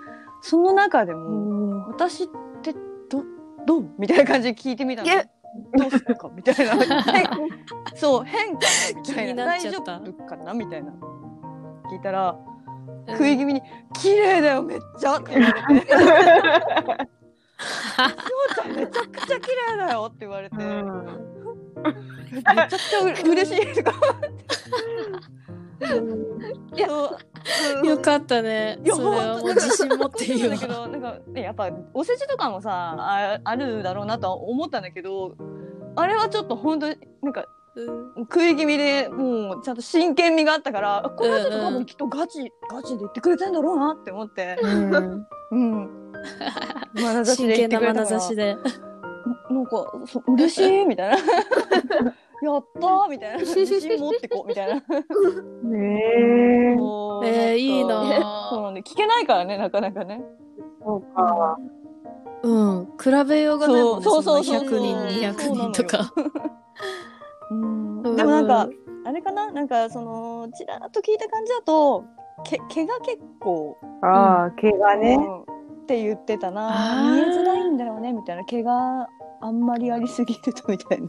[0.40, 2.26] その中でも私っ
[2.62, 2.72] て
[3.10, 3.24] ど
[3.66, 3.90] どう？
[3.98, 5.08] みたいな感じで聞いてみたの。
[5.76, 6.76] どうするかみたいな。
[7.02, 7.26] 変
[7.94, 9.44] そう変かなみたいな。
[9.46, 9.82] 大丈夫
[10.24, 10.92] かなみたいな。
[11.90, 12.36] 聞いたら
[13.08, 13.62] 食い気味に
[13.94, 15.86] 綺麗だよめっちゃって言われて。
[15.86, 16.14] きょう
[18.54, 20.56] ちゃんめちゃくちゃ綺麗だよって言われて。
[22.30, 23.94] めちゃくちゃう嬉しいとか
[25.80, 27.18] いやそ
[27.82, 27.86] う。
[27.86, 28.78] よかったね。
[28.84, 30.56] いやそれはもう自信持っていいわ。
[30.56, 30.98] そ うなんだ。
[30.98, 35.34] けどなんかねやっぱお世辞とかもさああるだろうなとは思ったんだけど
[35.96, 38.12] あれはちょっと本当になんかうん。
[38.22, 41.72] 食い気味でもうちゃんと真剣味があったからあこれはちょっと多うんうん。
[41.74, 44.58] 分きっとガチ、ガチで言ってくれてんだろうなって思って。
[44.62, 45.26] うん。
[45.52, 46.12] うん。
[46.94, 48.56] 眼差し真で言って剣な眼くれたから差しで。
[49.50, 51.16] なんかそ嬉しいみたいな
[52.42, 53.38] やったーみたいな。
[53.38, 54.74] 自信持ってこうみたいな。
[55.64, 56.02] ね
[57.24, 57.94] えー、いいんか
[58.50, 60.22] そうななんで聞けないからねなかなかね。
[60.84, 61.56] そうか。
[62.42, 62.86] うん。
[63.02, 64.04] 比べようがないもんね。
[64.04, 64.80] そうそうそんなそうそう。
[64.80, 64.96] 100人、
[65.50, 66.12] 200人とか。
[67.50, 68.16] うんうん。
[68.16, 68.68] でもなんか
[69.04, 69.50] あれかな？
[69.50, 72.04] なんかそのちらっと聞いた感じだと
[72.44, 75.14] け毛が結構ああ毛がね。
[75.14, 75.42] うん。
[75.42, 75.44] っ
[75.88, 77.14] て言ってたな。
[77.14, 78.44] 見えづらいんだよねみたいな。
[78.44, 79.08] 毛が
[79.40, 81.08] あんまりありすぎるとみたいな。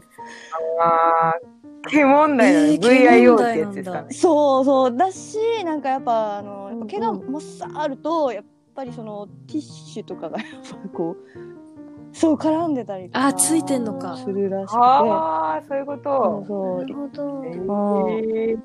[0.80, 1.34] ああ
[1.88, 2.72] 毛問題だね。
[2.72, 4.14] えー VIO って毛問題なんだやつですかね。
[4.14, 4.96] そうそう。
[4.96, 10.46] だしなんかやっぱあのやっぱ毛がもっさあるとやっぱりそのティッシュとかがやっ
[10.82, 11.50] ぱこう
[12.12, 14.16] そう絡んでたりとかあついてんのか。
[14.16, 14.76] するらしくて。
[14.78, 16.80] ああそういうこそうとそう。
[16.80, 17.44] なるほど。
[17.44, 18.58] えー。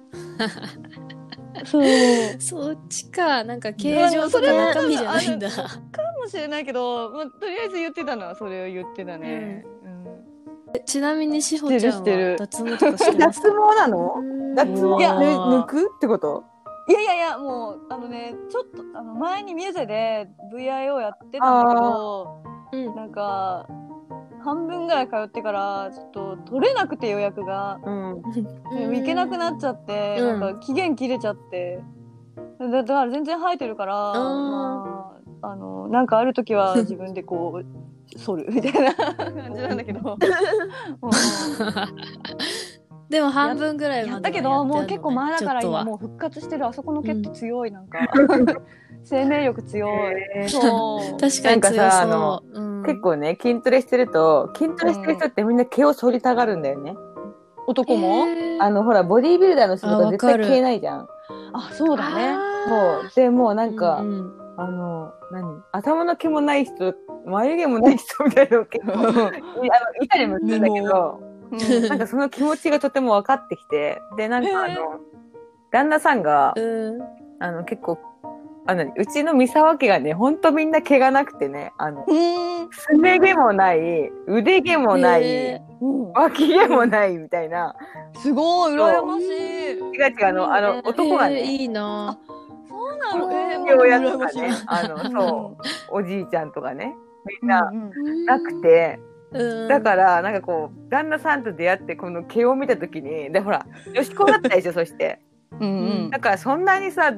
[1.65, 1.83] そう。
[2.41, 3.43] そっちか。
[3.43, 5.47] なんか形状とか中身じゃないんだ。
[6.25, 9.63] かもしれないけど、まあ、とりあえず言ってたのはそれを言ってたね。
[9.83, 10.85] うん。
[10.85, 14.15] ちなみにしほちゃんは脱毛とかしてます脱か毛なの？
[14.55, 15.81] 脱毛いやぬ抜く？
[15.81, 16.43] ってこと？
[16.89, 22.95] いやいやいやもうあのねちょっとあの前にミューゼで VIO やってたんだけどうん。
[22.95, 23.67] なんか
[24.43, 28.21] 半分ぐらい通ってからちょっと取れなくて予約が、うん。
[28.31, 28.41] で
[28.85, 30.39] も行けなくなっちゃって、うん。
[30.39, 31.81] なんか期限切れちゃって。
[32.59, 34.13] だだから全然生えてるから、ー。
[34.13, 35.14] ま
[35.47, 38.93] あ、あのなんかある時は自分でこう剃るみたいな。
[38.93, 40.17] 感じなんだけど。
[41.01, 41.11] うん。
[43.09, 45.85] でも半分ぐらいまではやったけどもう結構前だから今う。
[45.85, 46.65] もう復活してる。
[46.65, 47.99] あそこの毛って強い、なんか。
[49.03, 50.15] 生命力強い、
[50.49, 52.59] 確かに強なんかさあそのう。
[52.59, 52.83] うん。
[52.83, 56.95] 結構ね筋トレしてると筋トレしてる人ってみんな毛を剃りたがるんだよね、
[57.67, 58.25] 男も、
[58.59, 61.07] あのほらボディービルダーの人とあか絶対わかる毛ないじゃん。
[61.53, 62.35] あそうだね。
[62.67, 63.11] もう。
[63.15, 64.03] でもうなんか、
[64.57, 65.63] あの何？
[65.71, 66.93] 頭の毛もない人
[67.25, 69.31] 眉毛もない人みたいなの結構いあの
[70.01, 71.19] いたりもするんだけど
[71.51, 71.87] うん。
[71.89, 74.99] なんかその気持ちがとても分かってきてでなんかあの、
[75.71, 77.01] 旦那さんが、うん。
[77.39, 77.99] あの結構
[78.67, 82.69] あのうちの三沢家がねほんとみんな毛がなくてねあのうん。
[82.71, 85.61] すね毛もない腕毛もない、
[86.15, 87.75] 脇毛もないみたいな、
[88.21, 89.27] すごい羨ましい。
[89.27, 90.25] 違う違う。
[90.25, 92.17] あのあの男がねいいな。
[92.85, 93.31] そうなの？
[93.31, 95.57] えー、父親とかねあのそ
[95.91, 95.95] う。
[95.97, 96.95] おじいちゃんとかね。
[97.41, 97.71] みんな
[98.25, 98.99] なくて、
[99.31, 99.67] うん。
[99.67, 105.21] だからなんかこう旦那さんと出会ってこの毛を見た時にでほら女子校だったでしょ そして。
[106.11, 107.13] だからそんなにさ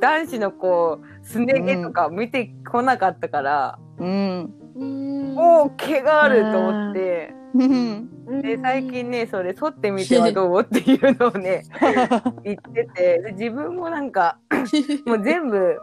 [0.00, 4.54] 男子のこうすね毛とか見てこなかったから、うん。
[4.74, 8.11] うんおお毛があると思って、うん
[8.42, 11.64] で最近ねそれ剃ってみてはどうっていうのをね
[12.44, 14.38] 言っててで自分もなんか
[15.06, 15.76] もう全部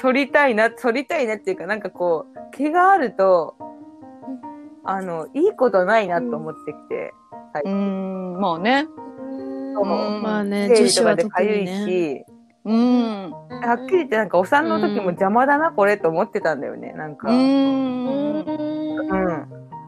[0.00, 3.56] 剃りたいな剃りたいなっていうかなんかこう毛があると
[4.84, 7.14] あのいいことないなと思ってきて、
[7.64, 8.40] うん。
[8.40, 8.86] まあね。
[10.22, 11.66] まあね、生理とかでかゆい。
[11.66, 12.24] し、
[12.64, 13.26] うん。
[13.26, 13.32] うん
[13.62, 17.28] はっきり言ってなんかお産の時も邪魔だな、これと思ってたんだよねなんか。
[17.30, 18.38] ううん。
[18.40, 18.42] ん。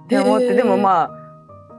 [0.04, 1.23] って思って、でもまあ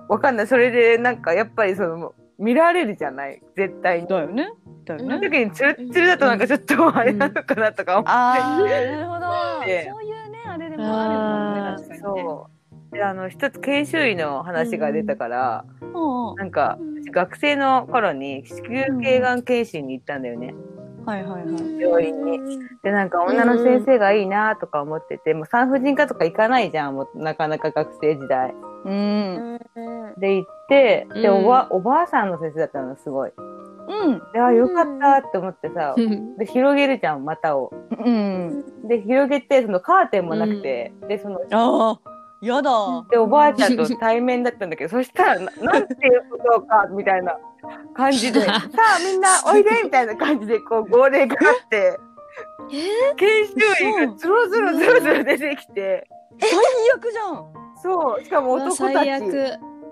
[0.10, 3.42] わかんないそれでなんかやっぱりその見られるじゃない？
[3.56, 4.08] 絶対に。
[4.08, 4.50] だよね。
[4.86, 5.30] だよそのね。
[5.30, 8.10] 時にツルッツルだとなんかちょっとあれなのかなとか思って。
[8.12, 9.66] ああ、なるほど。
[9.66, 12.24] でそういうね、あれでもあるもんね、確かにね。
[12.24, 12.48] そ
[12.92, 12.96] う。
[12.96, 16.78] であの一つ研修医の話が出たから、うんなんか
[17.12, 20.54] 学生の頃に子宮頸がん検診に行ったんだよね、
[21.06, 21.80] はいはいはい。
[21.80, 22.60] 病院に。
[22.84, 28.54] でなんか女の先生がいいなとか思ってて、もう産婦人科とか行かないじゃんもうなかなか学生時代。
[28.86, 29.60] うん。
[30.18, 33.32] で行ってで、うんおばおばあさんの先生だったのすごい。
[33.88, 34.22] うん。
[34.34, 37.72] であよかったって思ってさ、うんで広げるじゃん股を。
[37.92, 38.88] うん。
[38.88, 42.00] で広げてそのカーテンもなくて、でそのああ、
[42.46, 42.72] やだ。
[43.10, 47.38] でおばあちゃんと対面だったんだけど そしたらななんていうことかみたいな
[47.94, 51.98] 感じで さあみんなおいでみたいな感じでこう号令かかって
[53.18, 56.08] 研修医がずろずろずろずろ出てきて
[56.40, 56.50] 最
[56.96, 57.46] 悪じゃん。
[57.82, 59.08] そうしかも男たち。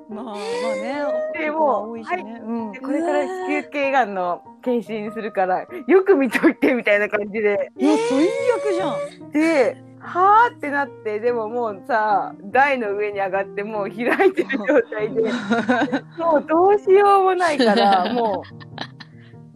[0.10, 1.04] まあまあね。
[1.38, 2.02] でも多い。
[2.02, 2.80] うんで。
[2.80, 9.32] これから子宮頸がんの検診するからよく見といてみたいな感じでいや、最悪じゃん。
[9.32, 15.22] ではーってなってでももうさ台の上に上がってもう開いてる状態で
[16.20, 18.44] もうどうしようもないからも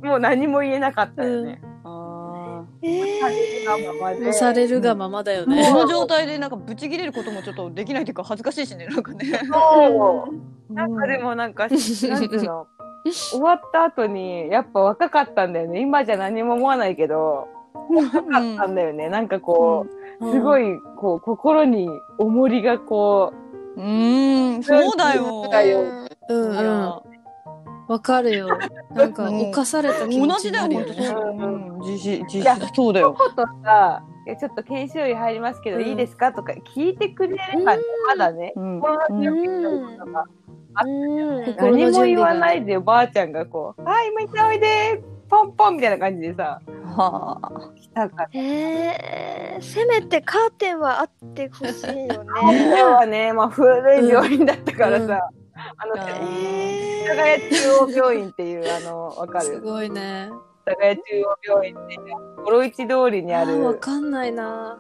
[0.02, 1.60] う もう何も言えなかったよね。
[1.84, 4.22] あされるがままで。
[4.22, 5.50] もうされるがままだよあ。
[5.50, 5.64] ね。
[5.72, 9.26] この状態でなんかブチ切れることもちょっとできないというか恥ずかしいしね、なんかね。
[9.52, 10.28] そ
[10.70, 12.68] うなんかでもなんか、なんつうの
[13.04, 15.82] 終わった後にやっぱ若かったんだよね。
[15.82, 17.48] 今じゃ何も思わないけど
[17.90, 20.76] 若かったんだよね、なんかこう、すごい。
[20.76, 23.34] いこう心に重りがこ
[23.76, 25.48] うーん、そうだよ。
[25.50, 25.82] だよ
[26.30, 27.02] うん
[27.88, 28.50] わかるよ。
[28.94, 30.88] なんか、うん犯された気同持ちにじだよ、なるよね。
[30.88, 31.32] 本当そう。
[31.32, 33.16] うん、自信、自いや信、そうだうよ。
[33.18, 34.04] 一言さ
[34.40, 36.34] ちょっと研修医入りますけどうんいいですか？
[36.34, 38.82] とか聞いてくれればねまだねうん。
[38.82, 39.36] 心のうん準
[41.56, 46.62] 備何も言わないでおばあちゃんがこう「はいみんなおいでポンポン」みたいな感じでさ
[46.96, 47.72] はあ。
[47.76, 48.30] 来たから。
[48.34, 52.76] えー、せめてカーテンはあってほしいよこね。
[52.76, 55.30] れはね、まあ、古い病院だったからさ、
[55.78, 60.30] あの、あえ世田谷中央病院っていう、あの、わかするごいね。
[60.68, 62.02] 世田谷中央病院っていう、
[62.44, 64.80] 五郎一通りにああーわる、かんないな。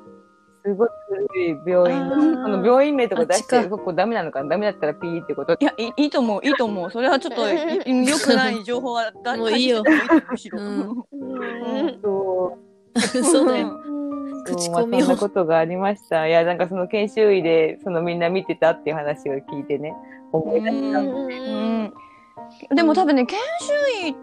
[0.68, 0.90] すごい
[1.32, 5.54] 古い病院の、あの病院名とか出してる、ここダメなのかなダメだったらピーってこと？
[5.54, 6.92] いや、いいいいと思う、いいと思う。
[6.92, 10.60] それはちょっと、 い良くない情報は、だもういいよしてもいいと思うむしろ。
[10.60, 10.84] うんう
[11.86, 13.80] んそうだよ。
[13.86, 13.98] うん
[14.44, 16.28] 口まあコミをそんなことがありました。
[16.28, 19.94] いや、なんかその研修医で、そのみんな見てたっていう話を聞いてね、
[20.32, 21.00] 思い出した。
[21.00, 21.94] うん。
[22.76, 23.38] でも多分ね、研
[24.02, 24.16] 修医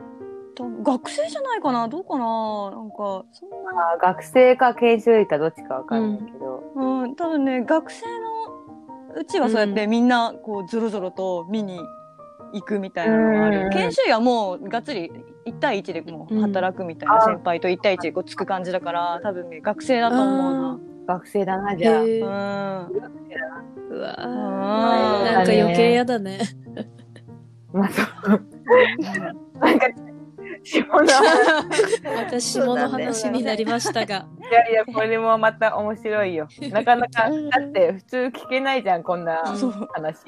[0.54, 1.88] と学生じゃないかな？
[1.88, 2.70] どうかな？
[2.70, 3.56] なんか、そんな。
[3.94, 6.62] あ学生か研修医かどっちかわかんないけど。
[6.74, 11.78] うん、多分ね、学生のうちはそうやってみんな、こう、ぞろぞろと見に
[12.52, 13.70] 行くみたいなのがあうんる。
[13.70, 15.10] 研修医はもう、がっつり、
[15.46, 22.02] 1対1でもう働くみたいな、うん先輩と1対1でこうつく感じだから、多分ね、学生だと思う学生だな、じゃあ。
[22.02, 22.94] うわー
[23.90, 24.00] うん。
[24.00, 26.38] なんか余計やだね。
[27.72, 28.42] まあ、そう。
[29.60, 29.86] なんか、
[30.64, 34.26] 下の話また下の話になりましたが。
[34.50, 36.48] いやいや、これもまた面白いよ。
[36.70, 40.18] なかなか、だって普通聞けないじゃん、こんなそう話。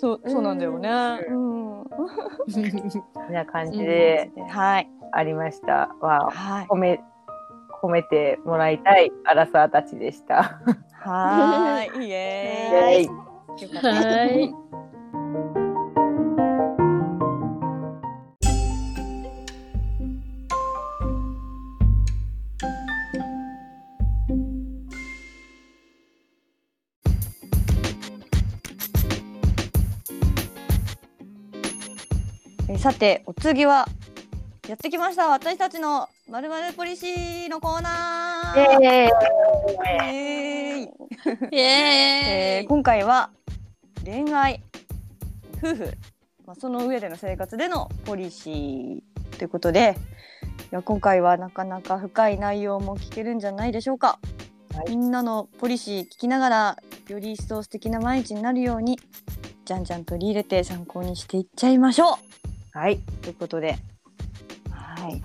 [0.00, 0.88] そう、そうなんだよね。
[1.28, 1.84] うん。
[3.28, 4.90] みな感じではい。
[5.12, 5.94] ありました。
[6.00, 6.66] は、はい。
[6.66, 7.00] 褒め、
[7.82, 10.60] 褒めてもらいたいアラサーたちでした。
[11.00, 12.04] はーい。
[12.04, 13.28] イ イエーイ。
[13.76, 15.67] はい。
[32.68, 33.88] えーさてお次は
[34.68, 35.28] やってきました。
[35.28, 38.82] 私たちのまるまるポリシーのコーナー。
[38.82, 39.12] イエーイ。
[41.50, 41.58] イエーイ。
[41.58, 43.30] えー今回は
[44.04, 44.62] 恋愛
[45.62, 45.94] 夫婦、
[46.46, 49.00] まあ、その上での生活でのポリシー
[49.38, 49.96] ということで
[50.70, 54.18] いや今回はなかなか深い内容も聞けるんじゃないでしょうか、
[54.74, 54.90] はい。
[54.90, 56.76] みんなのポリシー聞きながら
[57.08, 59.00] より一層素敵な毎日になるように
[59.64, 62.16] じゃんじゃん取り入れて参考にしていっちゃいましょう
[62.78, 63.00] はい。
[63.22, 63.76] ということで、
[64.70, 65.20] はい。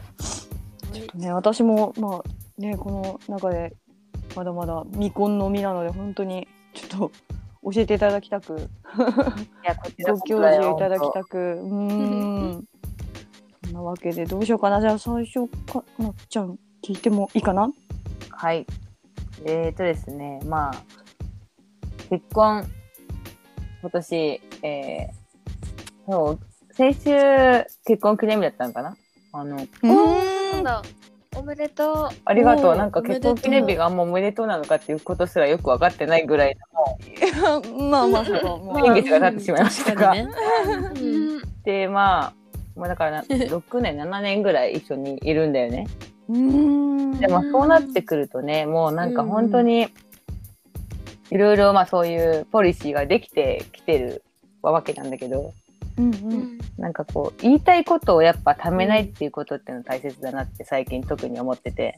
[0.91, 2.23] ちょっとね、私も、まあ、
[2.59, 3.75] ね、この中で、
[4.35, 6.89] まだまだ未婚の身なので、本当に、ちょっ
[7.61, 11.83] と、教えていただきたく、ご教授いただきたく、うー
[12.57, 12.63] ん。
[13.65, 14.81] そんなわけで、どうしようかな。
[14.81, 16.57] じゃあ、最初かなっちゃん。
[16.81, 17.71] 聞いてもいいかな？
[18.31, 18.65] はい。
[19.45, 20.75] えーとですね、まあ、
[22.09, 22.65] 結婚、
[23.81, 26.39] 今年、えー、そう、
[26.75, 27.09] 先週、
[27.85, 28.97] 結婚記念日だったのかな？
[29.33, 29.57] あの。
[31.35, 32.09] おめでとう。
[32.25, 32.75] ありがとう。
[32.75, 36.57] なんか結婚記念日があんまおめでとうなのかっていうことすらよく分かってないぐらい
[37.89, 40.13] まあまあそうもう年月が経ってしまいましたが。
[40.13, 40.27] ね。
[40.95, 42.33] うんで、まあ、
[42.79, 45.87] もうだからな6年、7年ぐらい一緒にいるんだよね。
[46.29, 49.89] うんでもそうなってくるとね、もうなんか本当に、
[51.31, 54.23] いろいろまあそういうポリシーができてきてる
[54.61, 55.53] わけなんだけど、
[55.97, 56.39] うんううん。
[56.57, 61.97] んなんかこう、言いたいことをやっぱためないっていうことっていうのは大切だなって最近特に思ってて、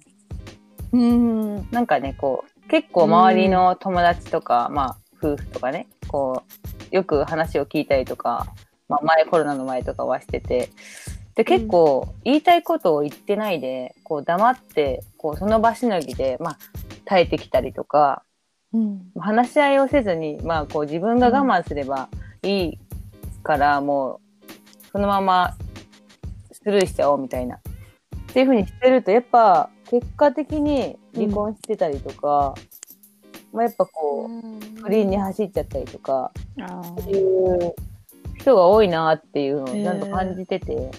[0.91, 1.67] うん。
[1.71, 6.43] なんかね、こう、結構周りの友達とか、まあ夫婦とかね、こ
[6.91, 8.47] う、よく話を聞いたりとか、
[8.87, 10.69] まあ前コロナの前とかはしてて、
[11.35, 16.57] で、結構言いたいことを言ってないで、こう黙って、こうその場しのぎで、まあ
[17.05, 18.23] 耐えてきたりとか、
[18.73, 19.11] うん。
[19.19, 22.09] 話し合いをせずに、まあこう自分が我慢すれば
[22.41, 22.79] いい
[23.45, 24.45] から、もう
[24.91, 25.55] そのまま
[26.51, 27.57] スルーしちゃおうみたいな。
[27.57, 27.59] っ
[28.33, 32.55] ていうふうにしてると、やっぱ結果的に離婚してたりとか、
[33.53, 37.73] まあやっぱこう、不倫に走っちゃったりとか、あっていう
[38.39, 40.91] 人が多いなっていうのをちゃんと感じてて、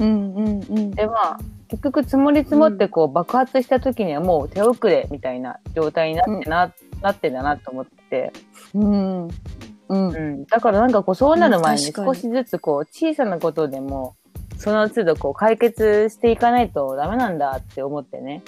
[0.00, 0.90] うんうんうん。
[0.90, 1.38] でまあ
[1.68, 8.32] 結局積もり積もってこう爆発した時にはもう手遅れみたいな状態になってな,、なってんだなと思って、
[8.74, 9.28] うん
[9.92, 10.08] うん。
[10.08, 14.16] うん、だからなんかこうそうなる前に少しずつこう小さなことでも
[14.56, 18.42] その都度こう解決していかないとダメなんだって思ってね。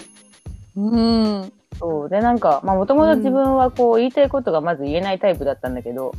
[0.76, 1.53] うん。
[1.78, 2.09] そう。
[2.09, 6.14] でなんかもともと自分はこう言いたいことがまず言えないタイプだったんだけど、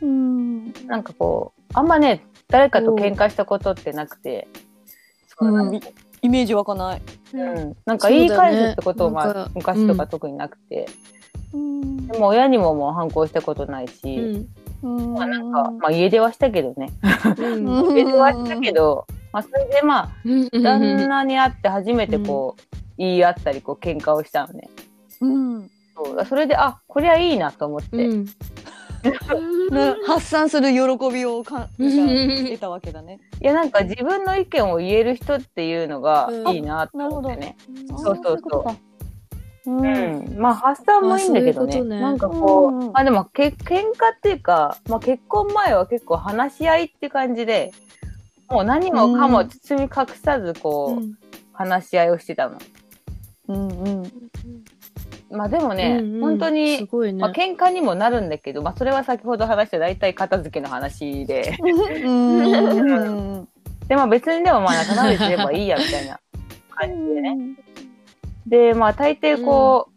[0.00, 0.72] うん。
[0.86, 4.48] なんかこうあんまね誰かと喧嘩したことってなくて、
[5.26, 5.88] そうなんか
[6.22, 7.02] イメージ湧かない。
[7.34, 10.86] うん、なんか言い返すってことも、そうだねまあ、昔とか特になくて、
[11.52, 12.06] うん。
[12.06, 14.46] でも親にももう反抗したことないし、
[14.82, 15.14] うん。
[15.14, 16.92] まあなんか、まあ家出はしたけどね。
[17.38, 17.96] うん。
[17.96, 20.48] 家出はしたけど、まあそれでまあ、うん。
[20.62, 24.68] 旦那に会って初めてこう、言い合ったり、こう喧嘩をしたのね。
[25.20, 25.70] うん。
[25.96, 26.24] そう。
[26.26, 28.06] それで、あ、これはいいなと思って。
[28.06, 28.26] うん。
[29.70, 32.06] ね発散する喜びをかうん。
[32.06, 33.20] なんか得たわけだね。
[33.40, 36.48] いやなんか自分の意見を言える人っていうのがうん。
[36.54, 37.56] いいなと思ってね。
[37.92, 38.93] あそうそうそう
[39.66, 39.70] う。
[39.70, 40.36] うん。
[40.36, 41.74] ん、まあ発散もいいんだけどね。
[41.74, 42.00] ういうね。
[42.00, 43.80] なんかこう、うんうんまあでもけ喧嘩
[44.16, 47.72] っていうか、まあ結婚前は結構話し合いって感じで、
[48.48, 51.04] もう何もかも包み隠さずこう、
[51.52, 52.58] 話し合いをしてたの。
[53.48, 54.12] うんうん。
[55.30, 56.20] まあでもね、うんうん。
[56.20, 57.20] 本当すに、ごいね。
[57.20, 61.56] まあ喧嘩にもなるんだけど、まあそれは先ほど話した大体片付けの話で、
[62.04, 63.48] うん
[63.88, 66.18] でまあ別にでもまあ仲直りすればいいやみたいな
[66.70, 67.63] 感じでね。
[68.46, 69.88] で、まあ大抵こ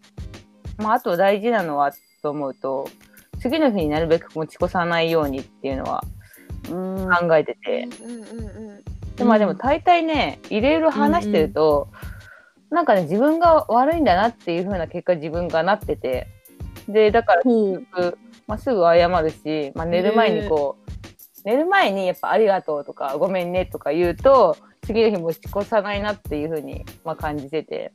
[0.80, 1.92] う、まああと大事なのは
[2.22, 2.90] と思うと、
[3.40, 6.04] 次の日になるべく持ち越さないようにっていうのは
[6.70, 7.10] うん。
[7.10, 8.84] 考えてて、うんうんうん
[9.18, 11.88] でまあでも大体ね、いろいろ話してると、
[12.70, 16.28] なんかね、自分が悪いんだなっていう風な結果自分がなってて、
[16.88, 17.42] で、だから
[18.46, 20.92] まあ、すぐ謝るし、まあ、寝る前にこう、
[21.46, 27.92] 寝る前にやっぱありがとうとかごめんねとか言うと、次の日持ち越さないなっていう風に、まあ、感じてて、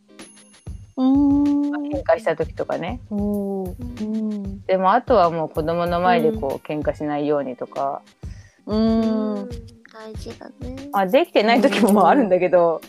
[0.96, 3.00] 喧嘩した時とかね。
[4.66, 8.02] でもあとはもう子供の前でこう、喧嘩しないようにとか、
[8.66, 9.34] うん。
[9.34, 9.48] うん。
[9.92, 10.88] 大事だね。
[10.92, 12.80] まあ、できてない時もまああるんだけど、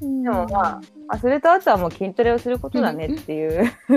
[0.00, 3.66] ででもまあ、まあ、それとあとはもう筋トレをすることだねっていう。
[3.88, 3.94] そ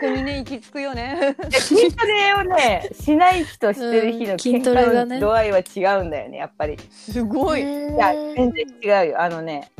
[0.00, 1.36] こにね行き着くよね。
[1.50, 5.62] 筋トレをね、しない日としてる日の喧嘩の度合いは違
[6.00, 6.10] うん。
[6.10, 6.76] だよね、やっぱり。
[6.90, 7.60] すごい。
[7.60, 9.22] いや、全然違うよ。
[9.22, 9.70] あのね、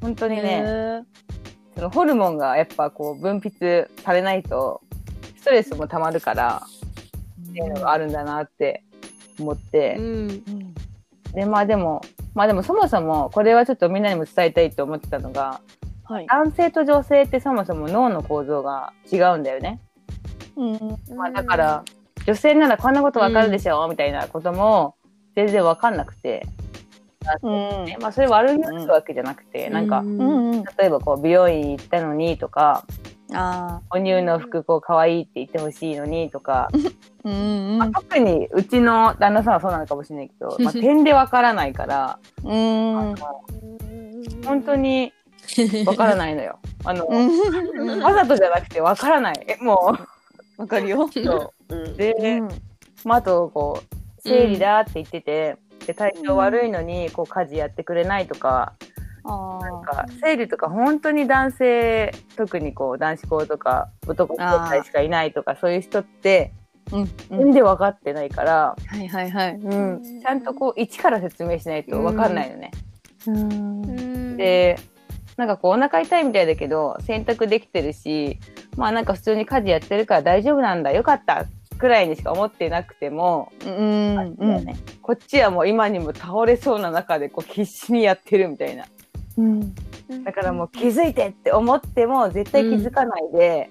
[0.00, 1.04] 本当にね、
[1.74, 4.80] そのホルモンがやっぱこう分泌されないと、
[5.36, 6.62] ストレスもたまるから
[7.50, 8.84] っていうのがあるんだなって
[9.38, 10.00] 思ってう。
[10.00, 10.74] んうん
[11.34, 12.00] で、まあでも、
[12.34, 15.60] まあでもそもそも、これはちょっとみんなにも伝えたいと思ってたのが、
[16.04, 16.26] はい。
[16.26, 19.80] 男性と女性ってそもそも脳の構造が違うんだよね。
[20.56, 20.78] うん
[21.16, 21.84] まあだから、
[22.26, 24.94] 女性ならこんなことわかるでしょ、みたいなことも
[25.34, 26.46] 全然わかんなくて、
[27.42, 27.50] う
[27.82, 30.62] んねまあそれ悪いわけじゃなくて、なんか、ううんうん。
[30.78, 32.84] 例えばこう美容院行ったのにとか、
[33.32, 37.28] あ哺乳の服こう可愛いって言ってほしいのにとか、あ。
[37.28, 43.14] うんまあ、特にうちの旦那さんはそうなのかもしれないけど、 まあ、点でわからないから、うん。
[44.44, 45.12] 本当に
[45.86, 46.58] わからないのよ。
[46.84, 48.02] あの、うん。
[48.02, 49.46] わざとじゃなくてわからない。
[49.46, 49.96] えも
[50.56, 51.04] わかるよ。
[51.04, 51.94] う、そう。
[51.96, 52.48] で、うん
[53.04, 55.56] まあ、あと、こう、生理だって言ってて、
[55.86, 58.74] で、体調悪いのに、こう、家事やってくれないとか、
[59.26, 66.52] あなんか生理とか本当に男性特にこう男子校とか男の子しかいないとかそういう人って
[66.92, 67.08] うんうん。
[67.30, 69.54] 全然分かってないから、はいはいはい。
[69.54, 72.70] うんちゃんとこう一から説明しないと分かんないよね。
[73.26, 74.36] うん。
[74.36, 74.78] で
[75.36, 78.38] なんかこうお腹痛いみたいだけど洗濯できてるし
[78.76, 80.92] まあなんか普通に家事やってるから大丈夫なんだ。
[80.92, 84.76] よかったくらいにしか思ってなくても、うんあれだよね。
[85.02, 88.86] こっちはもう今にも倒れそうな中でこう必死にやってるみたいな。
[89.36, 89.74] うん。
[90.24, 93.70] だからもう気づいてって思っても絶対気づかないで,、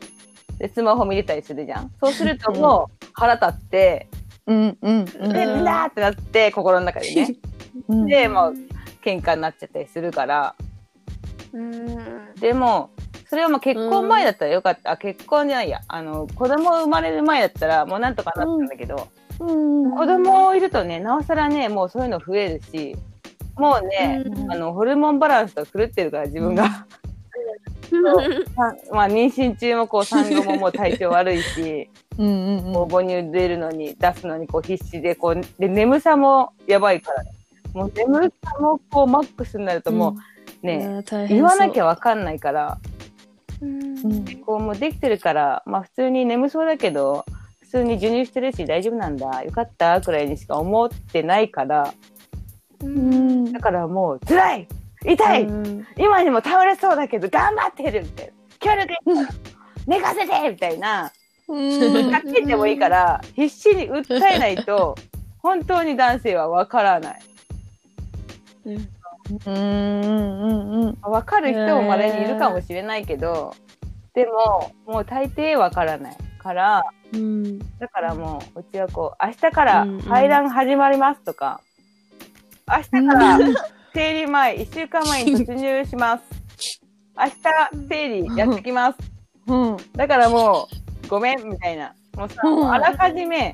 [0.58, 1.92] でスマホ見れたりするじゃん。
[2.00, 4.08] そうするともう腹立って
[4.46, 7.36] うんうん「でんだ!」ってなって心の中でね。
[7.88, 8.06] うん。
[8.06, 8.54] でもう
[9.04, 10.56] 喧嘩になっちゃったりするから。
[11.54, 12.36] うん。
[12.40, 12.90] でも
[13.34, 15.82] それはまあ結婚前だったらよかった、あ結婚じゃないや。
[15.88, 19.08] あの子供生まれる前だったらもうなんとかなったんだけど、
[19.40, 19.90] うん。
[19.90, 22.96] 子供いるとねなおさらねもうそういうの増えるし
[23.56, 24.52] もうね、うん。
[24.52, 26.68] あのホルモンバランスと狂ってるから自分が。
[26.70, 26.86] さ
[28.94, 37.32] まあ、妊娠中もこう産後ももう体調悪いし、うんう母乳出るのに出すのにこう必死でこうで眠さもやばいからね。
[37.74, 40.16] もう眠さもこうマックスになるとも
[40.64, 42.78] うね、言わなきゃゃわかんないから。
[42.86, 42.93] うん
[44.46, 47.26] こうもうできてるからまあ普通に眠そうだけど
[47.62, 49.44] 普通に授乳してるし大丈夫なんだ。
[49.44, 51.94] よかったくらいにしか思ってないから。
[52.84, 53.52] うん。
[53.52, 54.68] だからもう辛い。
[55.06, 55.48] 痛い、
[55.98, 58.34] 今にも倒れそうだけど頑張ってるみたいな。
[58.60, 59.34] 協力
[59.86, 61.12] 寝かせてみたいな。
[61.48, 62.12] うん。
[62.12, 64.96] かけてもいいから必死に訴えないと
[65.40, 67.22] 本当に男性はわからない。
[68.66, 68.88] うん
[69.46, 73.56] うんうんわかる人もまれにいるかもしれないけど、
[74.14, 80.02] でももう大抵わからないからうんだからもううちはこう明日からうんうん。
[80.02, 81.62] 排卵始まりますとか、
[82.68, 83.40] 明日から
[83.94, 86.24] 生理前 1週間前に突入します。
[87.18, 87.34] 明日
[87.88, 88.98] 生理やってきます。
[89.48, 89.78] うん。
[89.94, 90.68] だからも
[91.06, 91.94] うごめんみたいな。
[92.16, 92.72] もうさ、うん。
[92.72, 93.54] あらかじめ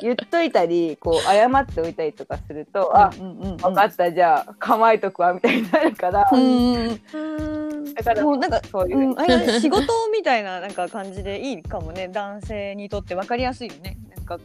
[0.00, 8.98] 言っといたりこう謝っておいたりとかすると、あうんうん分かったじゃあ構えとくわみたいになるから、うんうんだからもうなんかそういう。
[8.98, 12.08] う、ん、仕事みたいななんか感じでいいかもね。
[12.08, 13.96] 男性にとって分かりやすいよね。
[14.14, 14.38] なんか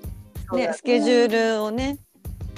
[0.53, 0.73] ね。
[0.73, 1.97] スケジュールをね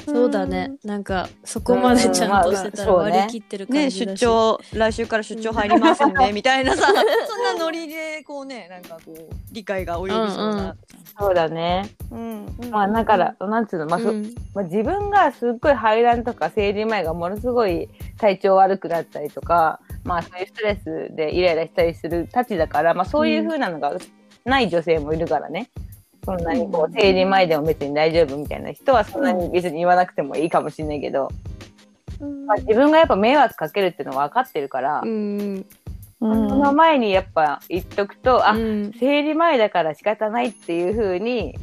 [0.05, 0.73] そうだね。
[0.83, 2.99] なんかそこまでちゃんとしてたらうん。
[2.99, 3.11] まあそうね。
[3.11, 4.19] 割り切ってる感ねじだし。
[4.19, 6.87] 出張来週から出張入りますんでみたいなさ。
[6.93, 6.95] そん
[7.43, 10.75] なノリでこうねなんかこう理解が及びそうな。
[11.17, 11.89] そうだね。
[12.11, 12.45] うん。
[12.69, 14.35] まあだからなんつうの、まあそうん。
[14.53, 23.93] まあ、自分がすっごい排卵とか生理前がものすごい体調悪くなったりとかまあそういうストレスでイライラしたりするたちだからまあそういう風なのが
[24.45, 25.69] ない女性もいるからね。
[26.25, 31.29] そんなにこう生理前でも別に大丈夫みたいな人はそんなに別に言わなくてもいいかもしれないけど、
[32.47, 35.65] まあ、自分がやっぱ迷惑かけるっていうのは分かってるから、うん。
[36.19, 38.91] その前にやっぱ言っとくと、あうん。
[38.99, 41.55] 生理前だから仕方ないっていう風に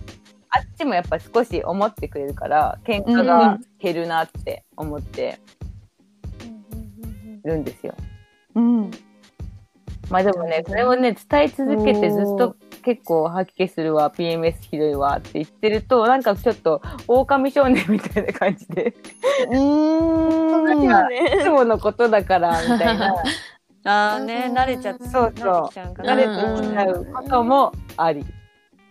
[0.51, 5.41] あっちもやっぱ少し思ってくれるから喧嘩が減るなって思って
[7.45, 7.95] るんですよ。
[8.55, 8.91] うん。
[10.11, 18.95] まあでもねそれをね伝え続けてずっと結構吐き気するわ PMS ひどいわって言ってるとなんかちょっと狼少年みたいな感じで。
[19.51, 20.89] うん。
[20.89, 23.15] まあいつものことだからみたいな。
[23.85, 25.51] あーね慣れちゃってそうそう。
[25.75, 28.25] 慣れてきちゃうこともあり。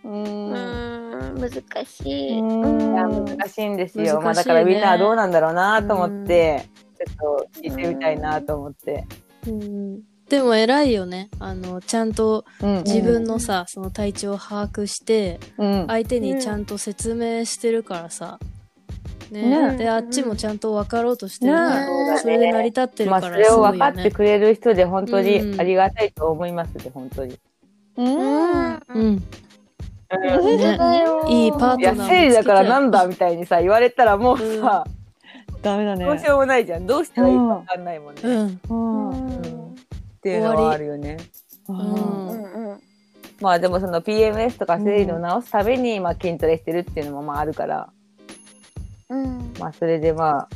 [0.04, 0.50] うん。
[0.50, 1.40] うん。
[1.40, 1.50] 難
[1.86, 2.42] しい。
[2.42, 4.20] 難しいんですよ。
[4.20, 6.68] まあだからみんなはどうなんだろうなと思って、
[6.98, 9.06] ちょっと聞いてみたいなと思って。
[9.46, 11.28] うんでも偉いよね。
[11.40, 15.84] あのちゃんとうん自分のさ、その体調を把握してうん。
[15.88, 18.38] 相手にちゃんと説明してるからさ、
[19.30, 19.72] ね。
[19.72, 19.76] ね。
[19.76, 21.52] であっちもちゃんと分かろうとしてる。
[21.52, 22.18] から、ね。
[22.18, 24.10] それで成り立ってるまあそからすごいよれを分かってね。
[24.10, 25.60] くれる人で本当にうん。
[25.60, 27.38] ありがたいと思いますで、本当に。
[27.98, 28.16] うん。
[28.16, 28.18] う
[28.78, 29.16] ん、うん。
[29.16, 29.22] ね。
[31.28, 34.86] いいパートナー生理だからんなんだみたいにさ、言われたらもうさ、
[35.60, 36.06] ダメだね。
[36.06, 36.86] どうしようもないじゃん。
[36.86, 38.20] どうしたらいいか分かんないもんね。
[38.22, 38.24] っ
[38.70, 39.61] うん
[40.24, 41.16] うんていうのはあるよね。
[41.68, 41.78] ううん
[42.74, 42.80] ん
[43.40, 47.92] まあでもその PMS とか生理を治すために、まあ筋トレしてるっていうのもまああるから、
[49.08, 50.48] うんまあそれでまあ、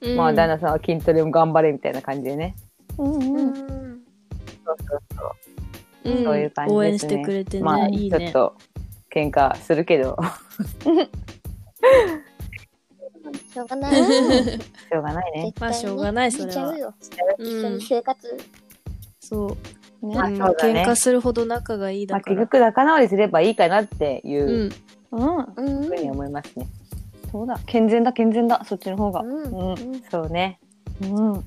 [0.00, 2.56] うんまあ旦那さんは筋トレも頑張れみたいな感じでね。
[2.98, 4.02] うんうんうん
[4.64, 6.10] そうそうそう。
[6.10, 6.76] うんそういう感じですね。
[6.76, 8.32] 応援してくれてね、まあ、いいねちょっ。
[8.32, 8.56] と
[9.12, 10.16] 喧嘩するけど、
[13.52, 13.92] しょうがない。
[14.02, 15.52] しょうがないね。
[15.60, 16.94] まあしょうがないそれは
[17.78, 18.38] 生活。
[19.24, 19.56] そ
[20.02, 20.06] う。
[20.06, 22.36] ね、まあね喧嘩するほど仲がいいまあ、結。
[22.40, 24.70] 局仲直りすればいいかなっていう、うん
[25.54, 26.66] ふうに思いますね。
[27.30, 29.20] そうだ健全だ健全だそっちの方が。
[29.20, 30.58] うんうんそうね。
[31.02, 31.06] う
[31.38, 31.44] ん。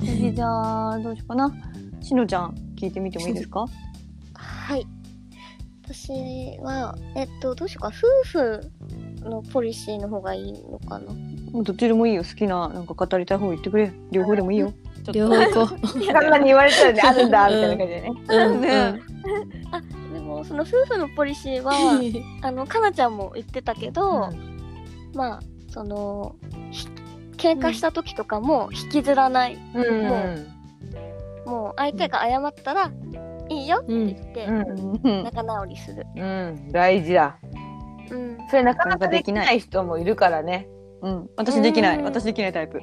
[0.34, 1.52] じゃあどうしようかな。
[2.00, 3.66] しのちゃん聞いてみてもいいですか？
[4.34, 4.86] はい。
[5.84, 6.10] 私
[6.62, 8.60] は、えっと、どうしようか、夫婦
[9.26, 11.12] のポリシーの方がいいのかな？
[11.52, 14.72] もうどっちでもいいよ好きななんか語りたい方言ってくれ両方でもいいよ
[15.12, 18.12] 両方行こそんなに言われたらね、あるんだ、みたいな感じでね。
[18.28, 18.36] う。
[18.36, 19.00] うんね
[20.12, 21.72] でも、その夫婦のポリシーは、
[22.42, 24.30] あの、かなちゃんも言ってたけど、
[25.14, 26.36] まあ、その、
[26.70, 26.88] ひ
[27.36, 29.58] 喧嘩した時とかも引きずらない。
[29.74, 30.46] うん。
[31.44, 32.90] もう、相手が謝ったら、
[33.48, 35.00] いいよって言って、うん。
[35.04, 36.06] うん仲直りする。
[36.16, 36.72] うん。
[36.72, 37.36] 大事だ。
[38.10, 38.38] うん。
[38.50, 39.60] それなかなかできない。
[39.60, 40.68] 人もいるからね。
[41.02, 41.30] うん。
[41.36, 41.98] 私できない。
[41.98, 42.04] うん。
[42.04, 42.78] 私できないタイプ。
[42.80, 42.82] い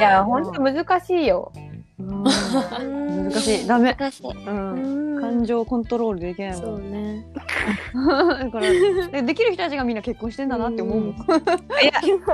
[0.00, 0.52] や、ほん。
[0.52, 1.52] と難しいよ。
[1.98, 3.66] 難しい。
[3.66, 3.94] ダメ。
[3.94, 4.26] 難しい。
[4.26, 5.14] うん。
[5.16, 5.20] うん。
[5.20, 7.24] 感情コントロールできないそもうんね。
[7.34, 11.10] だからでできる人たちがみんな結婚してんだなって思うもん。
[11.10, 11.14] い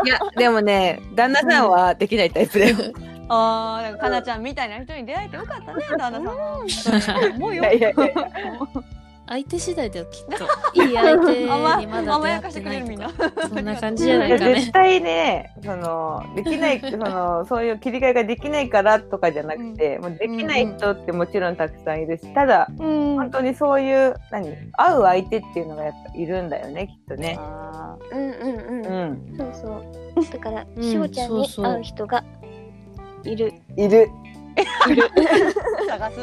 [0.08, 2.76] や、でもね、旦那さんはできないタイプだよ。
[3.28, 7.34] ああ、なんかかなちゃんみたいな人に出会えてよかったね、旦那さんは。
[7.36, 7.62] 思うよ。
[9.28, 10.44] 相手次第だよきっと。
[10.82, 13.48] いい相手にまだ出会ってないとか。
[13.48, 14.54] そんな感じじゃないかね。
[14.54, 23.16] 絶対ね、その、できない、その、そういう切り替えができないからとかじゃなくて、もうできない人ってもちろんたくさんいるし、ただ、うん。
[23.16, 27.36] 本当にそういう、何、会う相手っていうのがやっぱいるんだよね、きっとね。
[27.38, 29.34] あうんうんううん。
[29.34, 29.36] ん。
[29.36, 30.32] そうそう。
[30.32, 32.24] だから、うんしおちゃんにそうそう会う人が
[33.24, 33.52] いる。
[33.76, 34.08] いる。
[34.62, 36.16] ー探す。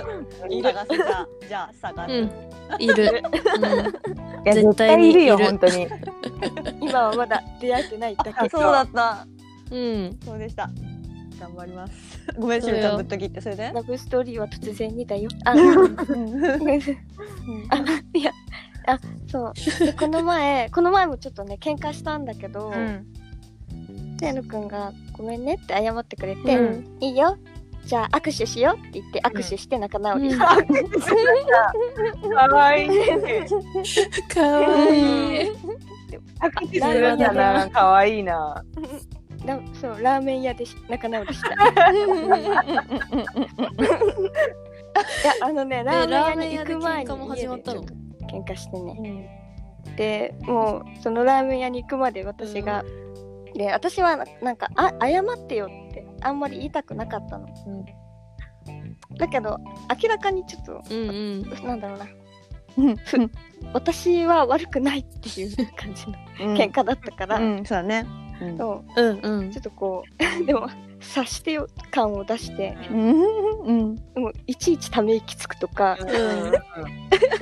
[0.63, 2.11] 探すじゃあ、じゃあ探す。
[2.11, 2.31] うん。
[2.79, 3.03] いる。
[3.05, 5.87] いや、絶絶対いるよ、いる本当に。
[6.81, 8.49] 今はまだ出会えてないだけ。
[8.49, 9.27] そうだった。
[9.71, 9.77] うん。
[9.77, 10.19] うん。
[10.25, 10.69] そうでした。
[11.39, 11.93] 頑張ります。
[12.39, 13.71] ごめん、しのちゃんぶっときって、それで？
[13.73, 15.29] ラブストーリーは突然にだよ。
[15.45, 15.53] あ、
[18.13, 18.31] いや、
[18.87, 19.53] あ、そう。
[19.85, 23.05] でこの前、この前もちょっとね、喧嘩したんだけど、うん。
[24.17, 27.37] てぬくんがごめんねって謝ってくれて、うんいいよ。
[27.85, 30.45] じゃあ握手しようって言って握手して仲直りした。
[30.47, 30.55] か
[32.47, 32.89] わいい。
[34.27, 35.51] かわいい。
[36.39, 38.63] 拍手するんだな、かわいいな。
[39.45, 41.49] なそうラーメン屋でし仲直りした。
[41.53, 41.55] い
[45.23, 47.81] やあのねラーメン屋に行く前に喧嘩も始まったの？
[47.81, 47.95] 家でちょっ
[48.29, 49.29] と喧嘩してね。
[49.95, 52.83] でもうそのラーメン屋に行くまで私が、
[53.53, 57.47] で私はななんかあ謝ってよってあんまり言いたくなかったの。
[59.17, 59.59] だけど
[60.03, 61.49] 明らかにちょっとうんうん。
[61.63, 62.07] なんだろうな
[62.77, 62.95] うん
[63.73, 68.05] 私は悪くないっていう感じのうん喧嘩だったから、うん、そうだね。
[68.41, 69.59] うんそううんうんちょ。
[69.59, 70.03] っとこ
[70.41, 70.67] う でも
[70.99, 73.11] 察してよ感を出してうん。
[73.65, 73.95] うん。
[74.15, 76.07] もういちいちため息つくとかうん。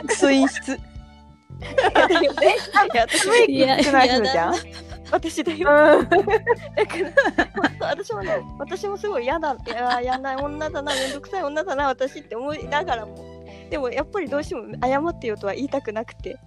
[0.08, 0.74] クソ陰湿。
[0.74, 0.76] い
[2.96, 4.54] や私いや少ないのじゃん。
[5.14, 5.70] 私だよ。
[5.70, 6.10] うん。
[6.10, 6.24] だか
[7.80, 13.16] ら私もね私もすごい嫌だいや嫌な女だなめんどくさい女だな私って思いながらも。
[13.70, 16.38] でもやっぱりどうしても謝ってよとは言いたくなくて。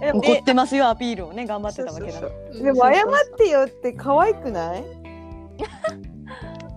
[0.00, 2.32] で怒ってますよ、アピールをね、頑張ってたわけだそう。
[2.52, 4.84] そうでも謝ってよって可愛くない？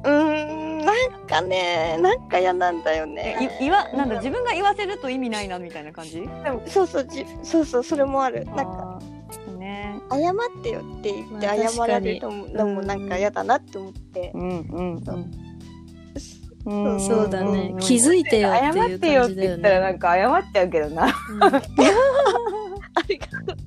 [0.04, 3.50] そうんなんかねなんか嫌なんだよね。
[3.60, 6.24] い言わなんだ自分が言わせると意味ないなみたいな感じ？
[6.68, 8.46] そうそうじそうそうそれもある。
[8.46, 9.00] なんか
[10.10, 15.26] 謝ってよって言ってまあ謝られるのものもなんか嫌だなって思ってうんうんそう
[16.66, 17.80] うんそうだねんん。
[17.80, 19.36] 気づいてよって謝いうってよって。
[19.36, 21.06] 言ったらなんか謝っちゃうけどな。
[21.08, 21.12] あ
[23.08, 23.58] りがとう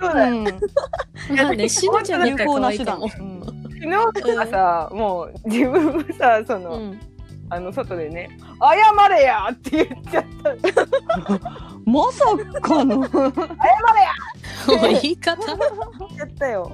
[0.00, 0.36] そうだよ。
[0.36, 3.44] うんまあね、 しのちゃんだ有ったら可効な手段愛いかも。
[3.44, 7.00] 昨日とかさ、もう自分もさ、その、うん。
[7.52, 8.30] あの外でね、
[8.62, 10.54] 謝れやって言っちゃった。
[11.84, 12.24] まさ
[12.62, 15.34] かの謝れや言い方？
[15.34, 15.52] って
[16.16, 16.72] 言ったよ。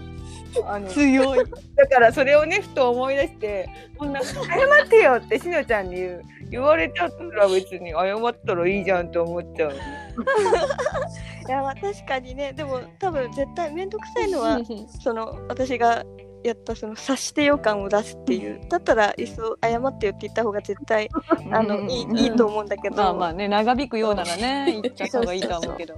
[0.64, 3.68] あの強いだからそれをねふと思い出して
[3.98, 9.72] こんな謝ってよってしのちゃんに言う言われちゃったら別に謝ったらいいじゃんって思っちゃう。
[11.48, 14.60] いやまあ確かにねでも多分絶対面倒くさいのは
[15.02, 16.04] その私が
[16.44, 21.08] やったその察してよ感を出すっていうだったらいっそ謝ってよって言った方が絶対
[21.50, 25.76] あの、いいいいと思うんだけど、まあまあね長引くようならね言っちゃった方がいいとは思う。
[25.76, 25.94] けど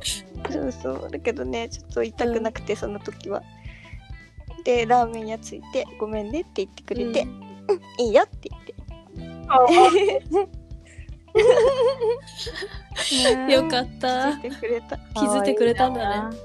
[0.51, 1.11] そうそう。
[1.11, 3.43] だけどねちょっと言いたくなくて、その時は。
[4.65, 7.27] でラーメン屋ついてごめんねって言ってくれて、う
[8.03, 8.05] ん。
[8.05, 8.75] いいよって言って。
[13.53, 14.37] よかった。
[14.39, 14.97] 気づいてくれた。
[14.97, 16.37] 気づいてくれたんだね。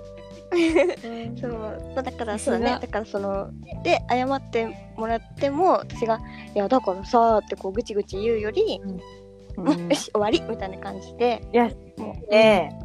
[1.39, 1.51] そう。
[1.95, 2.79] まあだからそうだね。
[2.81, 3.49] だからその
[3.83, 6.19] で謝ってもらっても私が
[6.55, 8.81] 「いやだからさ」ってこうぐちぐち言うより
[9.57, 12.77] 「うん、よし終わり」みたいな感じでいやもね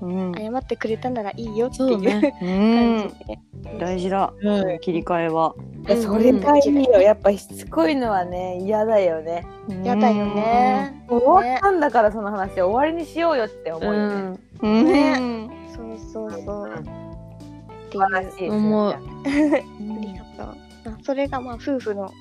[0.00, 0.32] うん。
[0.32, 2.34] う謝ってくれたならいいよっていうね。
[2.42, 3.10] うん。
[3.10, 4.32] 感じで、大事だ。
[4.40, 4.78] うん。
[4.80, 5.54] 切り替えは。
[6.02, 7.00] それがいいよ。
[7.00, 9.46] やっぱしつこいのはね、嫌だよね。
[9.84, 11.04] やだよね。
[11.08, 14.38] 終わったんだからその話終わりにしようよって思うよね。
[14.62, 14.84] うん。
[14.84, 15.16] ね。
[15.18, 15.50] うん。
[15.74, 17.05] そうそうそう。
[17.86, 18.52] っていう。
[18.52, 18.92] 思う。
[18.92, 18.98] あ
[20.00, 20.56] りがとう。
[20.92, 22.12] あそれがまあ夫婦の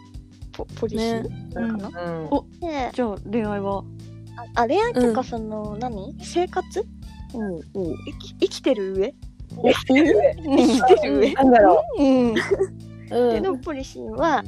[0.53, 1.77] ポポリシーうん。
[1.79, 2.03] かな？
[2.03, 2.25] うん。
[2.25, 3.83] おでじゃあ恋愛は？
[4.55, 6.15] ああ恋愛っていうかうんその、何？
[6.21, 6.85] 生活？
[7.33, 9.13] おう生き生きてる上？
[9.57, 9.93] お生きて
[11.07, 11.33] る上？
[11.33, 12.33] なんだろうん。
[13.09, 14.43] でのポリシーは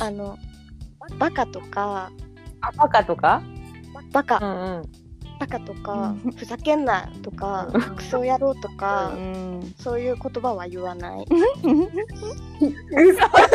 [0.00, 0.36] あの
[1.18, 2.10] バカとか。
[2.18, 2.22] う。
[2.60, 3.42] あ、バカとか？
[4.12, 4.82] バカ、んうん。
[5.38, 9.74] バカとかふざけんなとかクソ野郎とかうん。
[9.78, 11.24] そういう言葉は言わない。
[11.24, 11.26] う
[13.14, 13.48] さわか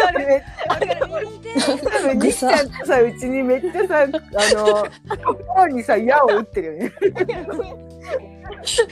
[2.86, 4.88] さうちにめっちゃさあの
[5.26, 6.92] 心にさ矢を打ってるよね。
[8.64, 8.90] シュン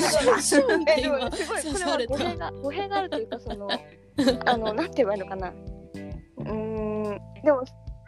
[0.00, 3.68] シュンシュンって今すごい刺これは語弊が語弊があるというかその
[4.44, 5.48] あのなんて言えばいいのかな。
[5.48, 7.64] うーんでも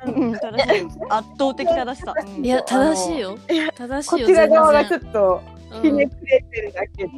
[0.07, 0.87] うん正しい。
[1.09, 2.15] 圧倒的正しさ。
[2.17, 3.19] うんいや正しい。
[3.21, 3.39] よ
[3.75, 7.11] 正しいよこちら側がちょ全っと然ひねくれてるだけで。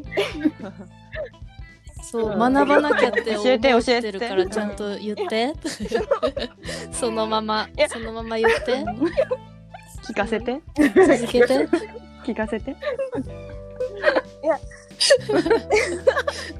[2.02, 5.54] そう学ばなきゃって思教えて教えてってるからちゃんと言って
[6.90, 8.84] そのままいやそのまま言って
[10.08, 10.60] 聞かせて。
[10.76, 10.92] 続
[11.28, 11.68] けて
[12.24, 12.74] 聞かせて。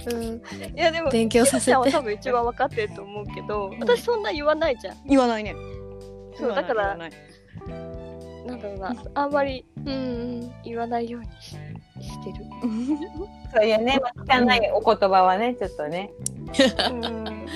[0.06, 0.40] うん
[0.76, 4.96] いやでも勉強させちゃんはて多分一番分かってると思うけど私そんな言わないじゃん。
[5.06, 5.54] 言わないね。
[6.40, 7.06] そうだからな
[8.56, 9.64] んだろうなあんまり
[10.64, 11.56] 言わないようにし
[12.00, 12.44] してる。
[13.52, 16.10] そういうね、まあ、汚いお言葉はね、ちょっとね。
[16.90, 17.46] うん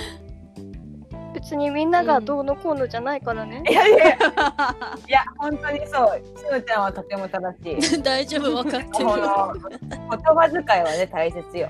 [1.34, 3.62] 別にみんながどうのこうのじゃないからね。
[3.68, 6.22] いやいやいや、いや本当にそう。
[6.38, 8.00] しのちゃんはとても正しい。
[8.02, 11.68] 大丈夫分かってこるの言葉遣いはね大切よ。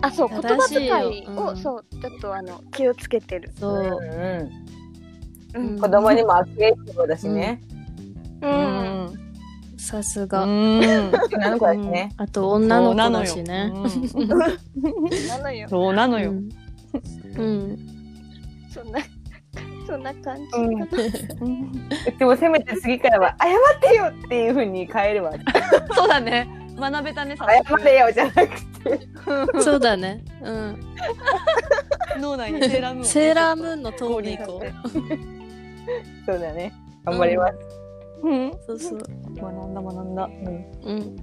[0.00, 3.52] あそう言葉遣いを、うんそうちょっとあの気をつけてる。
[3.58, 4.64] そううん
[5.54, 7.60] 子供にも悪影響だしね。
[9.76, 11.12] さすうがの
[11.58, 12.10] 子だしね。
[12.16, 13.72] あと女の子だしね
[14.08, 15.68] そうなのよ。
[15.68, 16.32] そうなのよ。
[17.36, 17.78] うん
[18.90, 19.00] な
[19.86, 20.50] そんな感じ。
[22.18, 25.32] でもせめて次からは謝ってよっていう風に変えるわ。
[25.94, 26.48] そうだね。
[26.76, 28.50] 学べたね、さ謝れよじゃなくて。
[29.60, 30.80] そうだねうん
[32.20, 33.04] 脳内にセーラームーンを。
[33.04, 35.43] セーラームーンのトーンでいこう
[36.26, 36.72] そうだね。
[37.04, 37.54] 頑張ります。
[38.22, 38.52] うん。
[38.66, 38.98] そうそう
[39.36, 40.24] 学んだ学んだ。
[40.24, 40.64] うん。
[40.84, 41.16] うん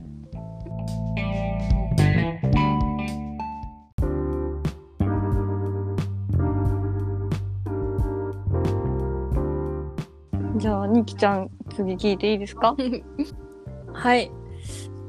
[10.57, 12.75] じゃあ、ニキちゃん、次聞いていいですか？
[13.93, 14.31] はい。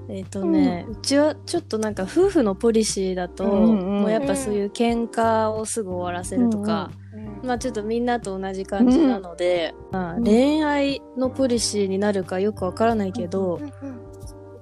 [0.09, 6.91] えっ、とね、うちはちょっとなんか夫婦のポリシーだと、うんうんもうやっぱそういう喧嘩をすぐ終わらせるとか、
[7.43, 13.61] まあちょっとみんなと同じ感じなので、まあ恋愛のポリシーになるかよくわからないけど、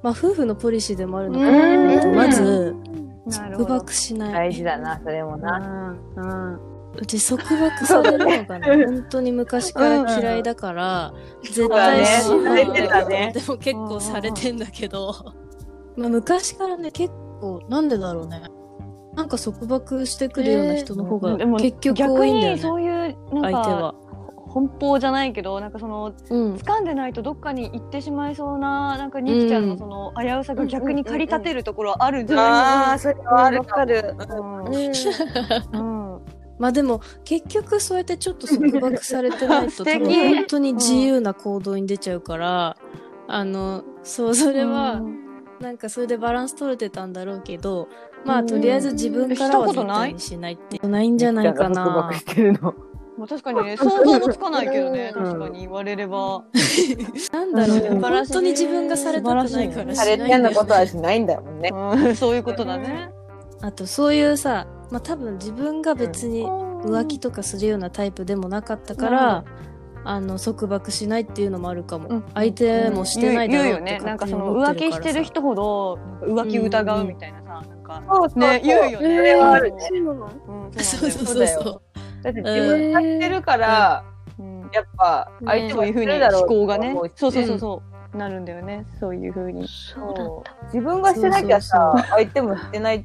[0.02, 2.74] まあ夫婦のポリシーでもあるのかな、とまず、
[3.30, 3.64] 束。
[3.66, 4.32] 縛しない。
[4.32, 5.96] 大事だな、それもな。
[6.16, 6.70] うんうん。
[6.96, 8.86] うち束縛されるのがね。
[8.86, 12.68] 本当に昔から嫌いだから、絶対しない。
[12.68, 13.32] ねね。
[13.34, 15.14] でも結構されてんだけど、
[15.96, 18.42] まあ、昔からね結構なんでだろうね
[19.14, 23.94] なんか束縛してくるような人の方がでも結局多いんだよね、逆にそういう、なんか、相手は。
[24.50, 32.46] 奔放じゃないけど、なんかその、うん、掴んでないとどっかに行ってしまいそうな、なんかニキちゃんのその危うさが逆に駆り立てるところはあるんじゃない？
[32.46, 34.16] ああ、それはあるわかる。
[34.18, 34.64] うん。
[34.66, 34.72] うん。
[35.72, 36.20] うん
[36.58, 42.76] まあでも結局そうやってちょっと束縛されてないと 本当に自由な行動に出ちゃうから、
[43.28, 45.00] あのそうそれは、
[45.61, 47.88] なんかそれでバランス取れてたんだろうけど
[48.24, 51.84] まあとりあえず自分からは絶対にしないってないんじゃないか束な。
[53.18, 55.24] まあ確かにね、 想像もつかないけどね、うん。
[55.24, 56.42] 確かに言われれば。
[57.32, 57.88] なんだろうね。
[57.88, 58.00] うん。
[58.00, 61.70] 本当に自分がされたくないからさしないんだれてんのよことはしないんだもんね。
[61.70, 62.16] うん。
[62.16, 63.12] そういうことだね。
[63.61, 69.44] あとそういうさまあ多分自分が別に浮気とかするようなタイプでもなかったから、
[70.05, 73.98] あの束縛しないっていうのもあるかも、うん相手もしてないだろうってね。
[74.01, 79.16] なんかその浮気してる人ほど浮気疑うみたいなさ、なんかそうそうね言うよね。
[79.16, 79.88] それはあるね。
[79.88, 81.82] そうんそうそうそうそうそう
[82.22, 84.05] だって自分がしてるから、
[84.38, 87.82] うんやっぱ相手もそういうふうに思考がねそうそうそうそ
[88.14, 88.86] うなるんだよね。
[88.98, 89.66] そういうふうに。
[89.68, 90.66] そうだった。
[90.66, 93.05] 自分がしてなきゃさそう相手もしてないっ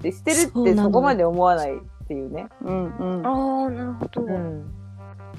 [0.00, 1.78] てしてるってそこまで思わないっ
[2.08, 2.48] ていうね。
[2.62, 3.26] うんうん。
[3.26, 4.22] ああなるほど。
[4.22, 4.74] うん。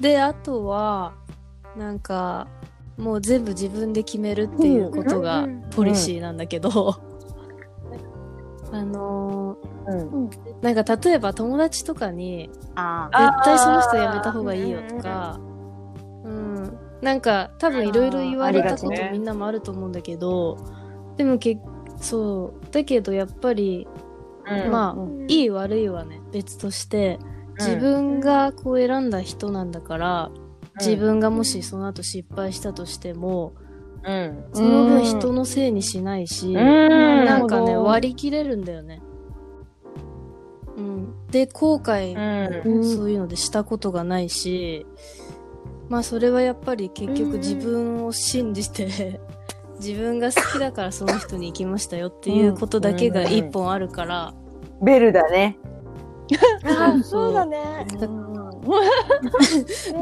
[0.02, 1.14] であとは
[1.76, 2.48] なんか
[2.98, 5.62] もう全部自分で決めるっていうことがうん。
[5.70, 7.00] ポリシーなんだけど、
[8.72, 10.28] あのうん。
[10.28, 15.40] ーなんか例えば友達とかに、あ絶対その人やめた方がいいよとか、
[16.24, 16.78] うん。
[17.00, 20.58] なんか多分いろいろ言われたことみんなもあると思うんだけど、
[21.16, 21.58] でもけ
[21.96, 22.72] そう。
[22.72, 23.88] だけどやっぱり、
[24.46, 24.70] うん。
[24.70, 25.30] まあ、うん。
[25.30, 27.18] いい悪いはね、別として、
[27.66, 30.30] 自分がこう選んだ人なんだから、
[30.78, 33.54] 自分がもしその後失敗したとしても、
[34.04, 34.44] うん。
[34.52, 36.54] その分うん人のせいにしないし、うん
[37.24, 39.00] なんかね、割り切れるんだよね。
[40.76, 41.26] うん。
[41.30, 42.76] で、後悔うん。
[42.76, 44.86] うんそういうのでしたことがないし、
[45.88, 49.20] まあそれはやっぱり結局自分を信じて、
[49.78, 54.34] 自分が好きだからその人に行きましたよっていうことだけが一本あるから、
[54.80, 55.58] ベルだね。
[56.64, 57.86] あそうそうだね。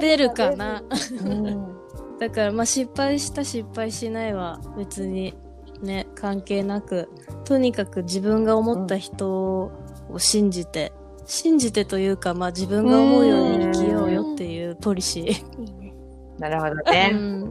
[0.00, 0.82] 出るかな。
[1.24, 1.76] うん
[2.18, 5.34] だからまあ失敗した失敗しないは別に
[5.82, 7.08] ね、関係なく、
[7.44, 9.72] とにかく自分が思った人を
[10.18, 10.92] 信じて、
[11.24, 15.62] 信じてというかまあ自分が思うように生きようよっていうポリシー。
[15.62, 15.94] いいね。
[16.38, 17.08] なるほどうね。
[17.10, 17.42] ん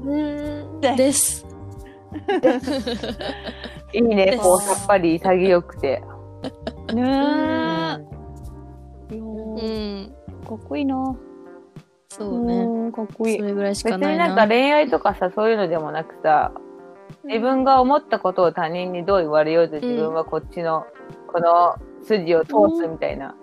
[0.81, 0.95] うん。
[0.95, 1.45] です。
[3.93, 6.03] いいねこう、さっぱり潔くて。
[6.93, 7.68] ね
[9.61, 10.47] うん。
[10.47, 11.15] かっこいいな。
[12.09, 12.55] そうね。
[12.63, 13.43] うんかっこいいそ。
[13.43, 14.27] れぐらいし別かないな。
[14.27, 16.51] になんか恋愛とかさ、そういうのでもなくさ、
[17.23, 20.85] 自分が思ったことを他人にどう言われようと自分はこっちの、
[21.27, 23.35] この筋を通すみたいな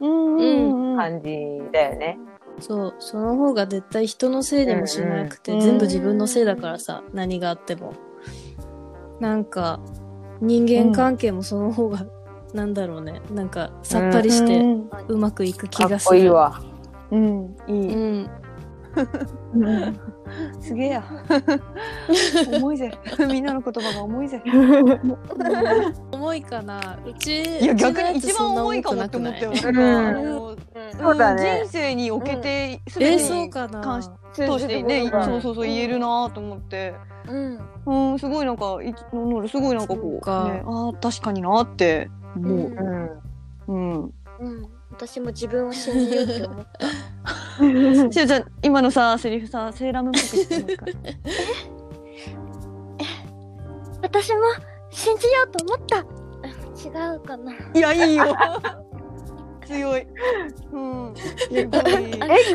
[0.00, 0.96] うんうんうん。
[0.96, 1.28] 感じ
[1.72, 2.18] だよね。
[2.60, 7.94] そう、その方が絶対人のせいでもしなくて、うんうん全部自分のせいだからさ、何があっても。
[9.20, 9.80] なんか、
[10.40, 12.06] 人間関係もその方が、
[12.54, 16.08] なんだろうね、なんか、さっぱりして、うんうまくいく気がする。
[16.10, 16.62] こいいわ。
[17.10, 17.94] うん、いうい。
[18.20, 18.30] ん。
[20.60, 21.04] すげえや。
[22.52, 22.92] 重いぜ。
[23.28, 24.40] みんなの言葉が重いぜ。
[26.12, 29.52] 重いかなうち、いや、逆に一番重いかもって思ったよ。
[30.96, 36.94] そうだね人生におけて、すえー、べてにそうかな関し通通してね、そうそうそう言えるなと思って。
[37.28, 37.58] うん。
[38.12, 43.20] うん、すごいなんか、いなんだろうすごいなんかこう、そうかね、ああ、確かになって思う。
[43.68, 43.74] うん。
[43.74, 44.14] うん。
[44.40, 44.68] うん。
[44.90, 46.86] 私も自分を信じようって思った。
[48.12, 50.86] しおちゃん、今のさ、セリフさ、セーラームーンっぽくしてますか？
[54.02, 54.40] 私も
[54.90, 55.98] 信じようと思った。
[56.84, 57.52] 違うかな。
[57.74, 58.24] いや、いいよ。
[59.66, 60.06] 強い。
[60.72, 61.14] うん。
[61.16, 61.64] すごい。
[61.64, 61.82] 絵か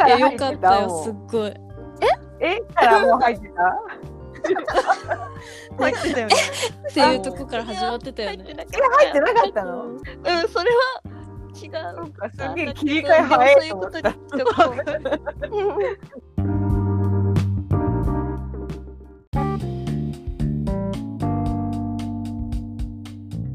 [0.07, 1.53] え、よかったよ、すっごい。
[2.39, 3.75] 絵からもう入ってた？
[5.79, 6.35] 入ってたよね。
[6.89, 8.45] っていうとこから始まってたよね。
[8.47, 9.83] え、入ってなかったの？
[9.85, 9.99] うん、
[10.49, 11.01] それは
[11.55, 11.95] 違う。
[11.95, 14.01] そうか、すげえ切り替え早いと思った。
[14.01, 15.03] でもそういうことに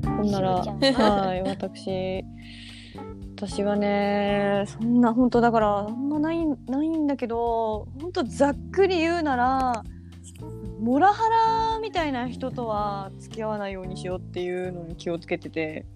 [0.06, 2.24] ほんなら、はい、私。
[3.36, 9.84] 私はね、そんな、本当だから、あんまない、ないんだけど、本当ざっくり言うなら。
[10.78, 11.28] モラハ
[11.74, 15.86] ラみたいな人とは付き合わないようにしようっていうのに気をつけてて。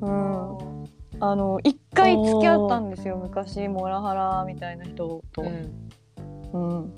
[0.00, 0.84] うん。
[1.20, 5.42] あの、一回付き合ったんですよ、昔、モラハラみたいな人と。
[6.52, 6.94] うん。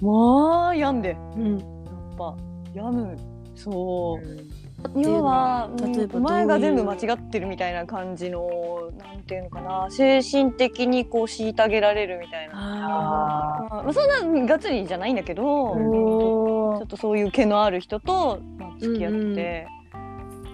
[0.00, 1.16] まあ、病んで。
[1.36, 1.58] うん。
[1.58, 2.36] やっぱ
[2.74, 3.16] 病む
[3.54, 4.47] そううん
[4.96, 19.66] 要は例えばお前が全部間違ってるみたいな感じのなんていうのかな精神的にこう虐げられるみたいな、あまあ、そんながっつりじゃないんだけど、ちょおっとそういう毛のある人と、まあ、付き合って、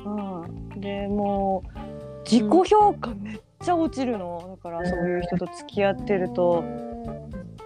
[0.07, 0.81] うん。
[0.81, 1.79] でもう
[2.25, 4.57] 自己評価めっちゃ落ちるの。
[4.57, 6.65] だからそういう人と付き合ってると。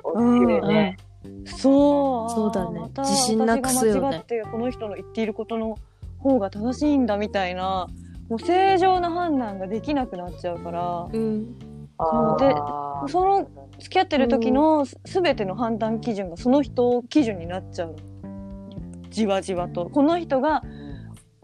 [0.03, 0.97] 落ちるね。
[1.45, 2.31] そう。
[2.31, 2.81] そうだね。
[2.81, 4.01] また自信なくすよね。
[4.01, 5.79] 私が間違ってこの人の言っていることの
[6.19, 7.89] 方が正しいんだみたいな
[8.29, 11.59] もう正常な判断ができなくなっちゃうからうん。
[12.39, 12.55] で
[13.09, 13.49] その
[13.81, 17.97] 付き合ってる時のす全ての判断基準がその人基準になっちゃうの。
[19.11, 19.89] じわじわと。
[19.89, 20.63] この人が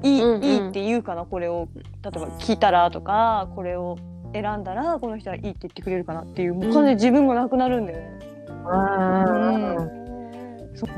[0.02, 0.44] いい,、うんうん。
[0.44, 1.68] いいって言うかなこれを。
[1.76, 3.96] 例えば聞いたらとかこれを
[4.32, 8.18] 選んだらこの人はいいって言ってくれるかなっていうもう完全に自分がなくなるんだよね。
[8.48, 10.03] うんそう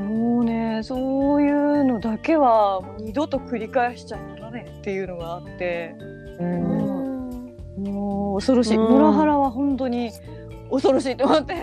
[0.01, 5.95] もうねそういうのだけは二度と繰り返しちゃならねえっていうのがあって
[6.39, 10.11] うんもう恐ろしい、うんモラハラは本当に
[10.71, 11.55] 恐ろしいと思って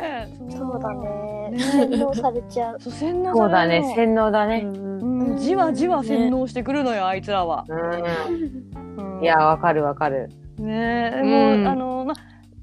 [0.51, 1.51] そうだね。
[1.51, 2.81] ね洗脳されちゃう。
[2.81, 4.63] そう洗脳そうだね、洗脳だね。
[4.65, 7.67] うん、じわじわ洗脳してくるのよ、あいつらは。
[7.69, 9.17] うん。
[9.17, 10.31] うんいや、わかるわかる。
[10.59, 12.15] ねえ、うんもうあのま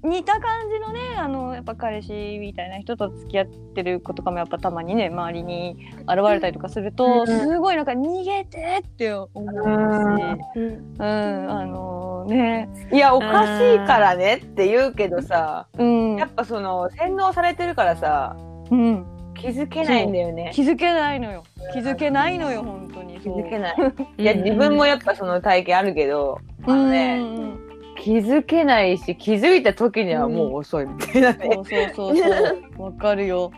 [0.04, 10.62] 似た感じのねあのやっぱ彼氏みたいな人と付き合ってる子とかもやっぱたまにね周りに現れたりとかすると、うんすごいなんか逃げてって思うし、
[11.00, 16.16] うん、あのね、いや、おかしいからねって言うけどさ、うん。
[16.16, 18.36] やっぱその、洗脳されてるからさ、
[18.70, 20.52] うん、気づけないんだよね。
[20.54, 21.44] 気づけないのよ。
[21.74, 23.20] 気づけないのよ本当に。
[23.20, 23.78] 気づけない。
[23.78, 23.94] ない。
[24.18, 27.61] いや、自分もやっぱその体験あるけど、あのね、うん
[28.02, 31.52] 気づけないし、気づいた時にはもう遅いみたいなね。
[31.54, 32.24] そうそうそうそ
[32.80, 32.84] う。
[32.84, 33.52] わかるよ。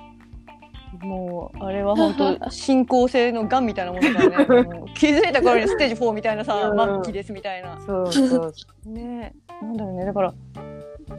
[1.01, 4.69] もうあれは本当進行性のがんみたいなものだね。
[4.95, 7.03] 気づいた頃にステージ4みたいなさうん。
[7.03, 7.79] 末期ですみたいな。
[7.79, 8.53] そうそ
[8.85, 8.89] う。
[8.89, 9.33] ね。
[9.61, 10.05] なんだろうね。
[10.05, 10.33] だから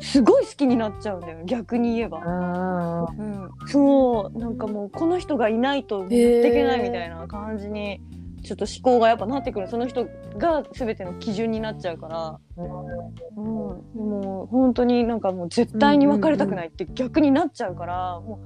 [0.01, 4.39] すごい好きになっちゃうんだよ逆に言えば、あうん、そう。
[4.39, 8.01] なんかもうこの人がいないとやっていけないみたいな感じに
[8.45, 9.69] ちょっと思考がやっぱなってくる。
[9.69, 10.07] その人
[10.39, 18.41] が全ての基準になっちゃうから、うん、でも本当になんかもう絶対に別れたくないって逆になっちゃうから、も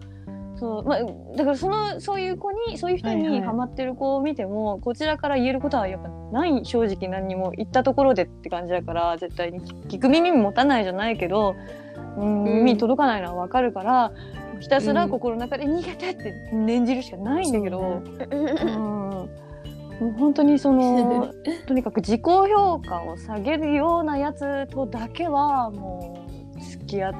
[0.56, 1.00] うそうまあ、
[1.36, 11.56] だからそのそういう子にそういう人はいはいにハマってる子を見ても、こちらから言えることはやっぱない正直何にも言ったところでって感じだから絶対に聞く耳持たないじゃないけど、
[12.16, 14.12] うん、耳届かないのは分かるから
[14.60, 18.02] ひたすら心の中で逃げてって念じるしかないんだけど。
[18.30, 19.47] うん
[20.00, 21.32] もう本当にその
[21.66, 26.18] とにかく自己評価を下げるようなやつとだけはも
[26.56, 27.12] う付き合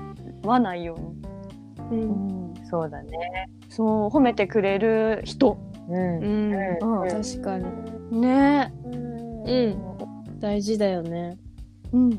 [0.45, 0.97] わないよ
[1.91, 2.55] うに、うん。
[2.71, 3.49] そうだね。
[3.69, 5.59] そう褒めてくれる人。
[5.89, 6.19] うん。
[6.19, 8.21] うんうん確かに。
[8.21, 8.73] ね。
[8.85, 9.77] うん。
[10.39, 11.39] 大事だよね。
[11.93, 12.11] うん。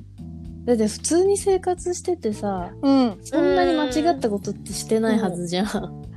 [0.65, 3.17] だって普通に生活しててさうん。
[3.21, 6.08] そんなに間違ったことってしてないはずじゃん。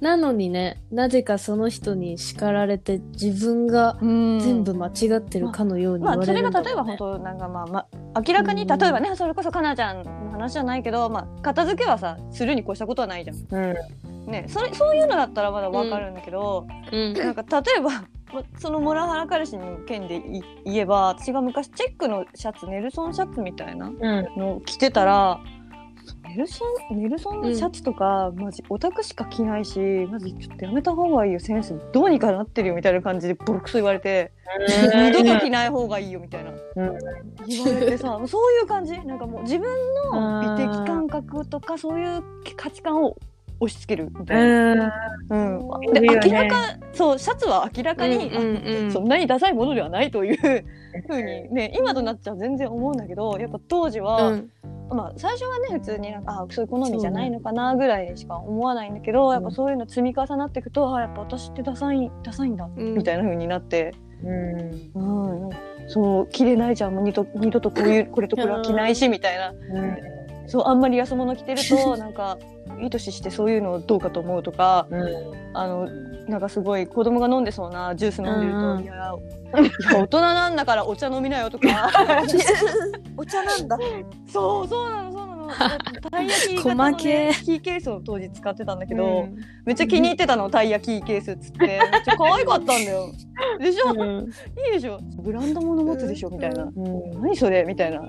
[0.00, 6.96] なのにね、なぜかその人に叱られて自分がうん全部間違ってるかのようにまあ、言われそれが例えるんだもんね。
[6.98, 13.36] ば本当なんかまあ、まあ、明らかにうん例えばねそれこそかなちゃんの話じゃないけど、まあ、片付けはさするに越したことはないじゃん。
[13.36, 14.30] うん。
[14.30, 17.90] ね、それそういうのだったらまだわかるんだけど、うんなんか例えば
[18.34, 23.94] まそのモラハラ彼氏の件でい言えば私が昔チェックのシャツネルソンシャツみたいなうん。
[24.36, 25.55] のを着てたらネ
[26.36, 29.80] ルソンネルソンのシャツとか、マジオタクしか着ないし
[30.10, 31.74] マジちょっとやめた方がいいよセンス。
[31.92, 34.32] どうにかなってるよみたいな感じでボロクソ言われて、
[34.94, 36.98] 二度と着ない方がいいよみたいな、うん。
[37.46, 38.98] 言われてさそういう感じ。
[39.04, 39.68] なんかもう自分
[40.12, 42.22] の美的感覚とかそういう
[42.56, 43.16] 価値観を
[43.60, 44.92] 押し付けるみたいな。
[45.30, 45.68] うん。
[45.68, 46.20] うん、でね。
[46.24, 46.56] 明らか
[46.92, 54.50] そうシャツは明らかに、あそんなにダサいものではないというふうにね今となっちゃ全然思うんだけどやっぱ当時は、うん。
[54.88, 62.94] まあ最初はね普通になんかあそういう好みじゃないのかなぐらいにしか思わないんだけど、やっぱそういうの積み重なっていくとあやっぱ私ってダサいダサいんだ、うん。
[62.94, 65.46] みたいなふうになって、うん。
[65.46, 65.50] うん、
[65.88, 69.50] そう着れないじゃんもう二度二度とこういうこれとこれは着ないしみたいな。
[69.50, 69.96] うん。
[70.46, 72.38] そうあんまり安物着てると なんか
[72.80, 75.06] いい年してそういうのどうかと思うとかうん。
[75.54, 75.88] あの
[76.28, 78.82] なんかすごい子供が飲んでそうなジュース飲んでると、うんうん。
[78.82, 79.14] いや
[80.02, 81.68] 大人なんだからお茶飲みなよとか。
[83.16, 83.78] お茶なんだ。
[84.26, 85.36] そうそうなのそうなの。
[86.10, 89.28] たい焼き型ねけ、キーケースを当時使ってたんだけど、
[89.64, 91.58] めっちゃ気に入ってたのたい焼きケースっつって。
[91.58, 93.12] めっちゃ可愛かったんだよ。
[93.60, 94.28] でしょ、うん。
[94.66, 94.98] いいでしょ？
[95.22, 96.30] ブランド物持つでしょ？
[96.30, 97.22] みたいな、うん。
[97.22, 97.62] 何それ？
[97.64, 98.00] みたいな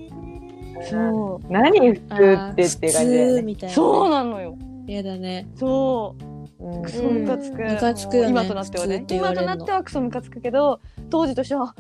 [0.84, 1.52] そう。
[1.52, 3.32] 何普通ってって感じだよね。
[3.32, 3.76] 普通みたいな。
[3.76, 4.58] そうなのよ。
[4.88, 5.48] やだね。
[5.56, 6.16] そ
[6.60, 6.66] う。
[6.66, 6.82] うん。
[6.84, 8.30] クソムカつく、ムカつくよね。
[8.30, 9.06] 今となってはね。
[9.10, 11.76] 今となってはクソムカつくけど当時としては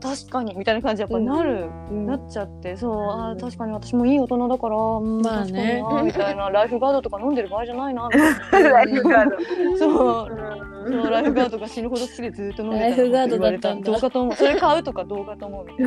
[0.00, 2.06] 確かにみたいな感じやっぱなる、うん。
[2.06, 5.82] なっちゃってそうあー確かに私もいい大人だから、うんまあね。
[6.04, 9.78] みたいな ライフガードとか飲んでる場合じゃないなみたいなライフガード。
[9.78, 10.58] そう。
[10.90, 14.10] そうライフガードが死ぬほど好きでずっと飲んでたライフガードだったんだ。
[14.10, 15.86] と思うそれ買うとかどうかと思うみたい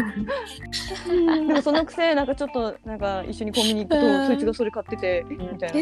[1.38, 1.48] な。
[1.48, 4.02] でもそのくせなんかちょっとなんか一緒にコンビニ行くうん。
[4.22, 5.80] とそいつがそれ買っててえみたいな。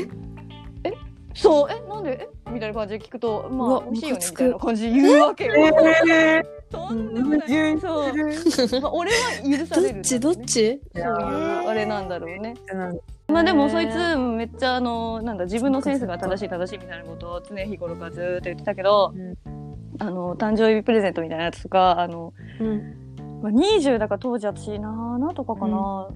[0.86, 1.09] え？
[1.36, 2.28] そうえなんで？
[2.46, 2.52] え？
[2.52, 5.54] みたいな感じで聞くとまあ美味しいよねみたいな感じで言うわけよ。
[6.12, 7.80] えとんでもない。
[7.80, 9.18] そう、まあ、俺は
[9.60, 10.20] 許さどれるんだろうねっち？
[10.20, 10.82] どっち？
[10.96, 11.10] そういう
[11.70, 12.56] あれなんだろうね。
[12.72, 13.32] ー。
[13.32, 19.38] まあでもそいつめっちゃあのなんだ自分のセンスが正しい正しいみたいなことを常日頃からずーっと言ってたけど、うん。
[20.02, 22.96] あの誕生日プレゼントみたいなやつとかあの、うん。
[23.44, 26.10] まあ、20だから当時私7とかかな、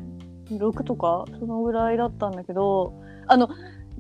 [0.49, 2.93] 6とかそのぐらいだったんだけど
[3.28, 3.51] あの、うん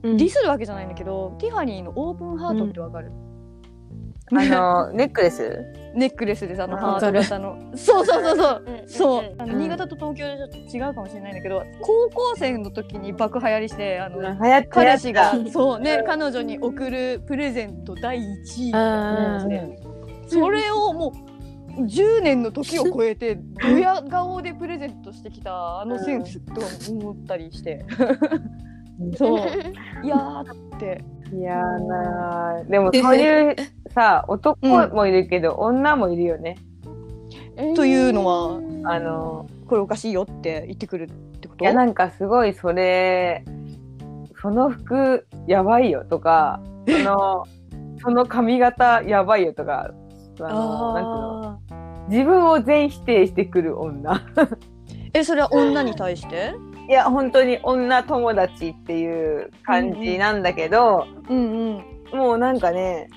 [0.03, 3.11] ディスるわけじゃないんだけどティファニーのオープンハートってわかる、
[4.31, 5.65] あの、ネックレス？
[5.95, 7.57] ネックレスですあのあハート型の。
[7.75, 8.63] そうそうそうそう。
[8.87, 9.35] そう。
[9.37, 18.23] あの新潟と東京でちょっと違うかもしれないんだけど高校生の時に爆流行りしてあの、流行って彼氏がそうね彼女に送るプレゼント第1
[18.69, 18.71] 位。
[18.71, 19.79] なあー感じで
[20.27, 21.13] それをも
[21.77, 27.85] う10年の時を超えてドヤ顔でプレゼントしてきたあのセンスと思ったりして
[29.17, 29.37] そう。
[30.03, 31.03] いやーって。
[31.33, 33.55] いやーなーでもそういう
[33.89, 36.57] さ男もいるけど、女もいるよね。
[37.75, 41.07] というのはあのこれおかしいよって言ってくるっ
[41.39, 41.65] てこと？
[41.65, 43.43] いやなんかすごいそれ
[44.41, 47.43] その服やばいよとかその
[48.01, 49.91] その髪型やばいよとか
[50.39, 51.47] あのなんていうの？
[51.47, 51.59] あ
[52.09, 54.13] 自分を全否定してくる女。
[54.13, 54.57] ー
[55.15, 56.53] えそれは女に対して？
[56.87, 61.37] いや本当に女友達っていう感じなんだけど、うん
[62.11, 62.17] うん。
[62.17, 63.09] もうなんかね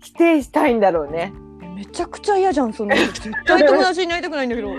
[0.00, 1.32] 否定したいんだろうね。
[1.74, 4.68] めちゃくちゃ嫌じゃんそんなの 絶対友達になりたくないんだけど、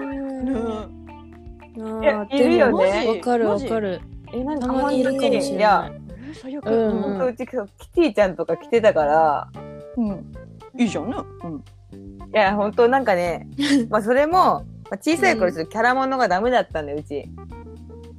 [1.99, 3.05] ねいるよね。
[3.07, 4.01] わかるわかる。
[4.33, 5.59] えなんたまにいるかもしれい。
[5.59, 6.01] やない。
[6.29, 7.01] え最悪、うん。
[7.01, 7.51] 本当うちキ
[7.89, 9.47] ティちゃんとか来てたから。
[9.97, 10.33] うん、
[10.77, 11.61] いいじゃんね、うん、い
[12.33, 13.47] や本当なんかね
[13.89, 17.25] まあそれも、まあ、小さい頃ちょっとキャラものがダメだったんだようち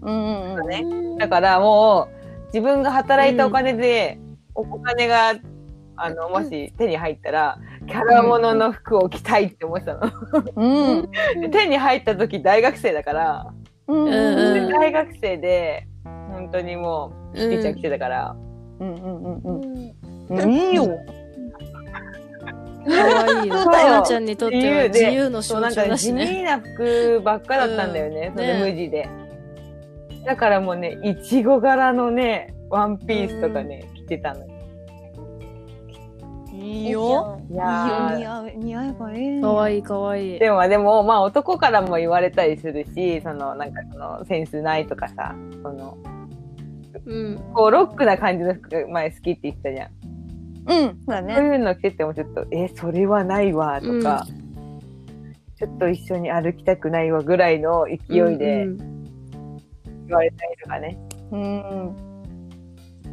[0.02, 0.68] うんうんうん。
[0.68, 4.18] ねだからもう自分が働いたお金で、
[4.54, 5.34] おお金が
[5.96, 10.10] あのもし手に入ったらキャラものの服を着たいって思ってたの。
[10.56, 11.10] うん。
[11.40, 13.46] で 手に入った時大学生だから、
[13.88, 18.36] うんうんで大学生で本当にもうキティちゃん来てたから、
[18.80, 19.60] うんうんうん
[20.28, 20.52] うん。
[20.52, 20.88] いいよ。
[22.86, 23.58] 可愛いよ。
[23.58, 23.86] そうだよ。
[23.86, 26.26] かなちゃんにとっては自由の象そうなんか徴だしね。
[26.26, 28.34] 地味な服ばっかだったんだよね、うん。
[28.34, 28.72] それね。
[28.72, 29.08] 無地で。
[30.24, 34.52] だからもうねいちご柄のねワンピースとかね、着てたのよ。
[36.54, 40.38] いいよいいいや似合う似合えばええ可愛い可愛い。
[40.38, 45.98] でもでもまあ男からも言われたりするしそのなんかそのセンスないとかさその
[47.04, 47.40] うん。
[47.52, 49.90] こうロックな感じの服が前好きって言ってたじゃん。
[50.64, 54.24] うんそうだそうねいうの着ててもちょっとえそれはないわとか、
[55.58, 58.91] ちょっと一緒に歩きたくないわぐらいの勢いでうん
[60.12, 60.98] 言われたりとかね。
[61.30, 62.12] うん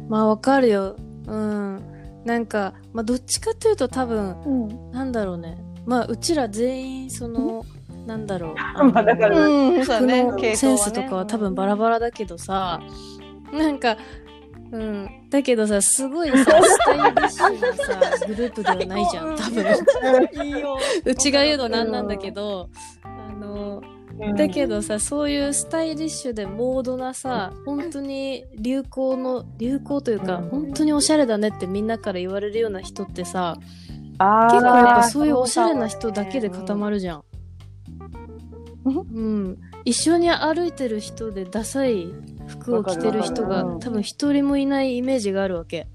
[0.08, 0.96] まあわかるよ。
[1.26, 1.80] うん。
[2.24, 5.56] なんか、まあどっちかというと多分、うんなんだろうね。
[5.86, 7.64] まあうちら全員その、
[8.06, 8.54] なんだろう。
[8.58, 12.80] あのまあだからうんそうだ服のセンスとかは多分バラバラだけどさ、
[13.52, 13.96] なんか、
[14.72, 15.08] うん。
[15.30, 20.44] だけどさ、すごいさ、スタイリッシュなさ、グループではないじゃん、多分。
[20.46, 22.68] いいよ うちが言うのなんなんだけど、
[23.02, 23.82] あの、
[24.36, 37.24] だけどさ、そういうスタイリッシュでモードなさ、本当に流行の、流行というか、うん本当におしゃれだねってみんなから言われるような人ってさ、結構やっぱそういうおしゃれな人だけで固まるじゃん。
[38.84, 39.58] うんうん。
[39.84, 42.08] 一緒に歩いてる人でダサい
[42.46, 45.86] 服を着てる人が多分一人もいないイメージがあるわけ。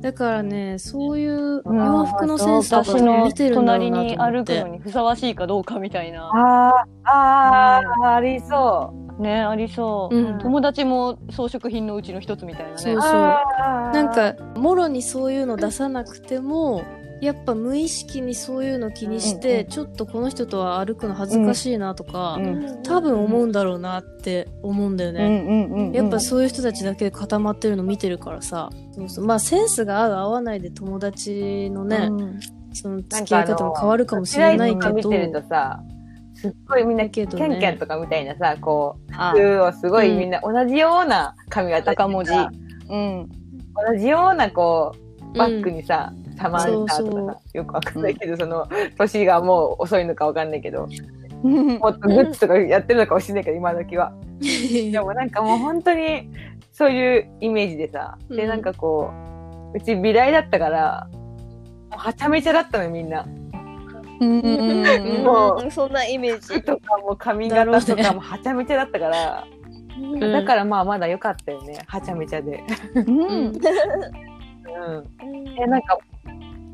[0.00, 1.76] だからね、そういううん。
[1.76, 4.64] 洋服のセンスとか私の見てるんだろ隣うなに歩くと思って。
[4.64, 4.68] の。
[4.68, 6.30] にふさわしいかどうかみたいな。
[6.34, 9.22] あーあー、ありそう。
[9.22, 10.38] ねありそう、うん。
[10.38, 12.78] 友達も装飾品のうちの一つみたいなね。
[12.78, 13.10] そうそう。
[13.10, 16.82] なんかもろにそういうの出さなくても
[17.20, 22.82] やっぱ無意識にそういうの気にして、うんちょっとこの人とは歩くの恥ずかしいなとか、うん。
[22.82, 25.24] 多分思うんだろうなって思うんだよね。
[25.24, 25.92] うんうんうんうん。
[25.92, 28.70] やっぱそういう人たちだけで固まってるの見てるからさ。
[28.92, 29.26] そうそう。
[29.26, 32.40] まあセンスが合う合わないで友達のね、うん。
[32.74, 35.10] その付き合い方も変わるかもしれないけど。
[36.38, 40.18] すっごいみんなキャンキャンとかみたいなさ、こう、あ服をすごいうん。
[40.18, 42.30] みんな同じような髪型赤文字。
[42.30, 42.50] さ
[42.90, 43.28] うん。
[43.90, 44.92] 同じようなこ
[45.34, 48.66] う、バッグにさ、サマンサーとかさよくわかんないけど、その、
[48.98, 50.88] 年がもう遅いのかわかんないけど、
[51.44, 54.12] うんもっとグッズとかやってるのかもしれないけど、今時は。
[54.40, 56.30] でもなんかもう本当に、
[56.72, 59.10] そういうイメージでさ、んなんかこ
[59.74, 61.08] う、うち美大だったから、
[61.90, 63.26] もうはちゃめちゃだったのよ、みんな。
[64.18, 66.62] うんうんもうんそんなイメージ服。
[66.62, 69.44] とかも髪型とかもはちゃめちゃだったから、
[69.98, 72.62] うんだからまあまだ良かったよね、はちゃめちゃで。
[72.94, 73.52] うんうん。
[75.58, 75.98] え、なんか、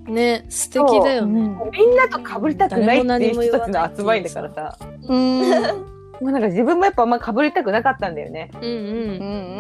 [0.07, 1.41] ね、素敵だよね。
[1.73, 5.43] みんなと被りたくないっていう人たちの集まりだからさ、うん。
[6.23, 8.51] もうなんか自分もやっぱあんま被りたくなかったんだよね。
[8.55, 8.73] うんうん。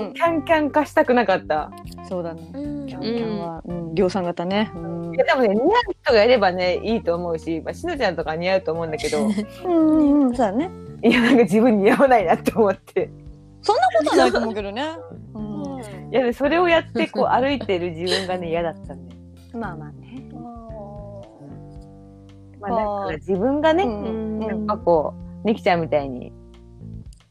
[0.06, 1.70] うんキャンキャン化したくなかった。
[2.08, 2.50] そうだね。
[2.54, 2.86] うん。
[2.86, 3.62] キャンキャンは。
[3.64, 3.94] うん。
[3.94, 4.70] 量産型ね。
[4.74, 5.14] うん。
[5.14, 5.68] いやでもね、似合う
[6.02, 9.18] 人がいればね、いいと思うし、まあ、しのちゃんとか似合うと思うんだけど、
[9.66, 10.36] うんうん。
[10.36, 10.70] そうだね。
[11.02, 13.10] いや、なんか自分似合わないなって思って。
[13.60, 14.84] そんなことはないと思うけどね。
[15.34, 16.12] うん。
[16.12, 19.20] いや、それをやってこう歩いてる自分がね、嫌だったんだよ。
[19.54, 19.88] まあまあ。
[19.90, 20.01] ね
[22.62, 24.40] まあ、だから自分がね、うん。
[24.40, 25.14] やっぱこ
[25.44, 26.32] う、みきちゃんみたいに、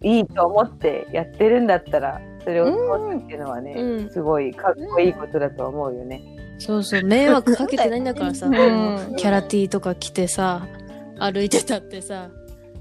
[0.03, 4.09] いいと思ってやってるんだったら、それを通すっていうのはね、うん。
[4.09, 6.21] すごいかっこいいことだと思うよね。
[6.57, 9.15] そうそう、迷惑かけてないんだからさ、うん。
[9.15, 10.67] キャラ T とか着てさ、
[11.19, 12.29] 歩いてたってさ、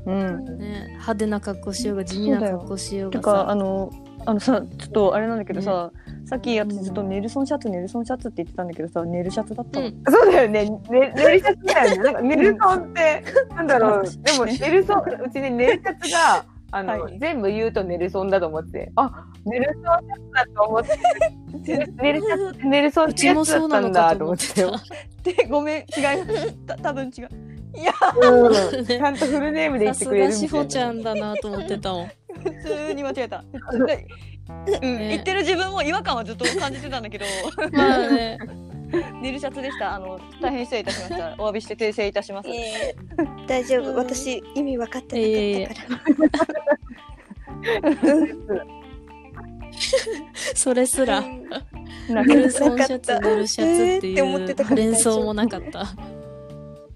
[0.06, 0.58] うん。
[0.58, 3.50] ね、派手な格好しようが地味な格好しようがさ。
[3.50, 3.90] あの
[4.26, 5.90] あのさちょっとあれなんだけどさ、
[6.26, 9.86] さっきやってずっとネルソンシャツネルソンシャツって言ってたんだけどさネルシャツだったの？
[9.86, 10.68] うんそうだよね。
[10.68, 10.80] ね
[11.16, 11.96] ネルシャツだよね。
[12.04, 13.24] なんかネルソンって、
[13.54, 14.04] なんだろう。
[14.04, 18.92] でもネルソン、うちね、ネルシャツが、あの、はい全部言うとネルソンだと思って。
[18.96, 20.98] あ、ネルソンシャツだと思って。
[22.02, 24.82] ネルシャツネルソンうってやちもそうつだったなんのかとだと思っ
[25.24, 25.32] て。
[25.34, 26.52] でごめん違います。
[26.66, 27.28] た多分違う。
[27.72, 30.64] いやうんちゃんとフルネームで言さすってくれるがしみたいな。
[30.64, 32.10] ほちゃんだなと思ってたもん。
[32.42, 33.44] 普通に間違えた。
[33.86, 34.06] で
[34.82, 37.24] うん、ね言ってる自分も違和感はずっと感じてたんだけど、
[37.72, 38.38] まあね。
[39.22, 39.94] ネルシャツでした。
[39.94, 41.34] あの大変失礼いたしました。
[41.42, 42.48] お詫びして訂正いたします。
[42.48, 43.90] えー大丈夫。
[43.90, 46.52] うん私、意味分かってなかったか
[48.54, 48.64] ら。
[50.54, 51.20] それすら。
[52.08, 55.86] なんかネルソンシャツ、ネルシャツっていう連想もなかった。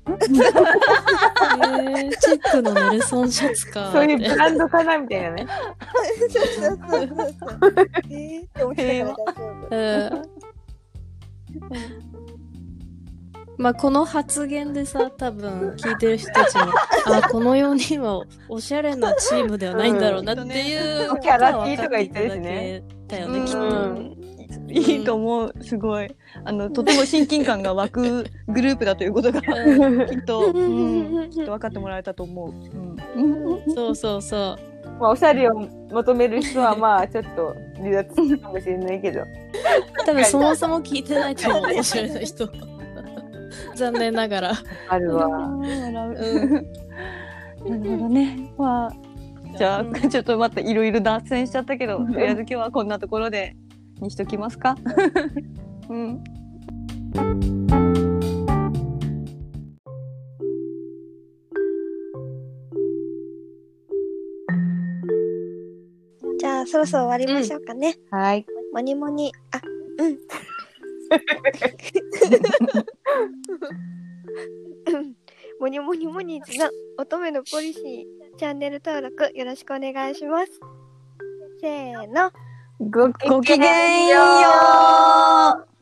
[0.07, 0.19] えー、
[2.19, 5.47] チェックのネルソンシャツかそういうブランドかなみたいなね。
[6.31, 6.47] そうそう
[6.89, 7.15] そうそ
[7.67, 7.75] う。
[8.11, 9.23] えーって思ってたか
[9.71, 10.19] ら大丈夫。
[10.19, 10.25] うん
[13.57, 16.63] まあこの発言でさ多分聞いてる人たちも
[17.07, 24.24] あこの4人はおしゃれなチームではないんだろうなっていううんキャラ T とか言ってるしねだよねきっうと。
[24.75, 25.55] んいいと思う。
[25.61, 26.15] すごい。
[26.45, 33.21] あのとても親近感が湧くグループだということがきうんっと、うん、きっと分かってもらえたと思う。
[33.21, 33.75] うん。
[33.75, 34.75] そうそうそう。
[35.01, 35.55] まあ、おしゃれを
[35.91, 39.23] 求める人は、まあ、ちょっと離脱するかもしれないけど。
[40.07, 42.49] 多分そもそも聞いてないと思うおしゃれな人。
[43.75, 44.53] 残念ながら。
[44.89, 45.29] あるわ。
[45.29, 46.67] なる
[47.59, 48.53] ほどね。
[48.57, 48.93] まあ。
[49.57, 53.57] じゃあ、ちょっとまたいろいろ脱線しちゃったけど、とりあえず今日はこんなところで
[54.05, 54.77] にしときますか？
[55.89, 56.25] うん。
[66.39, 67.97] じゃあ、そろそろ終わりましょうかね。
[68.11, 68.47] はい。
[68.73, 69.61] モニモニ、あ、
[69.99, 70.19] うん。
[75.61, 76.69] モニモニモニーズの
[76.99, 80.61] 乙女のポリシー、チャンネル登録よろしくお願いします。
[81.61, 82.31] せーの。
[82.91, 83.13] ご
[83.43, 84.21] きげんよ
[85.59, 85.74] う。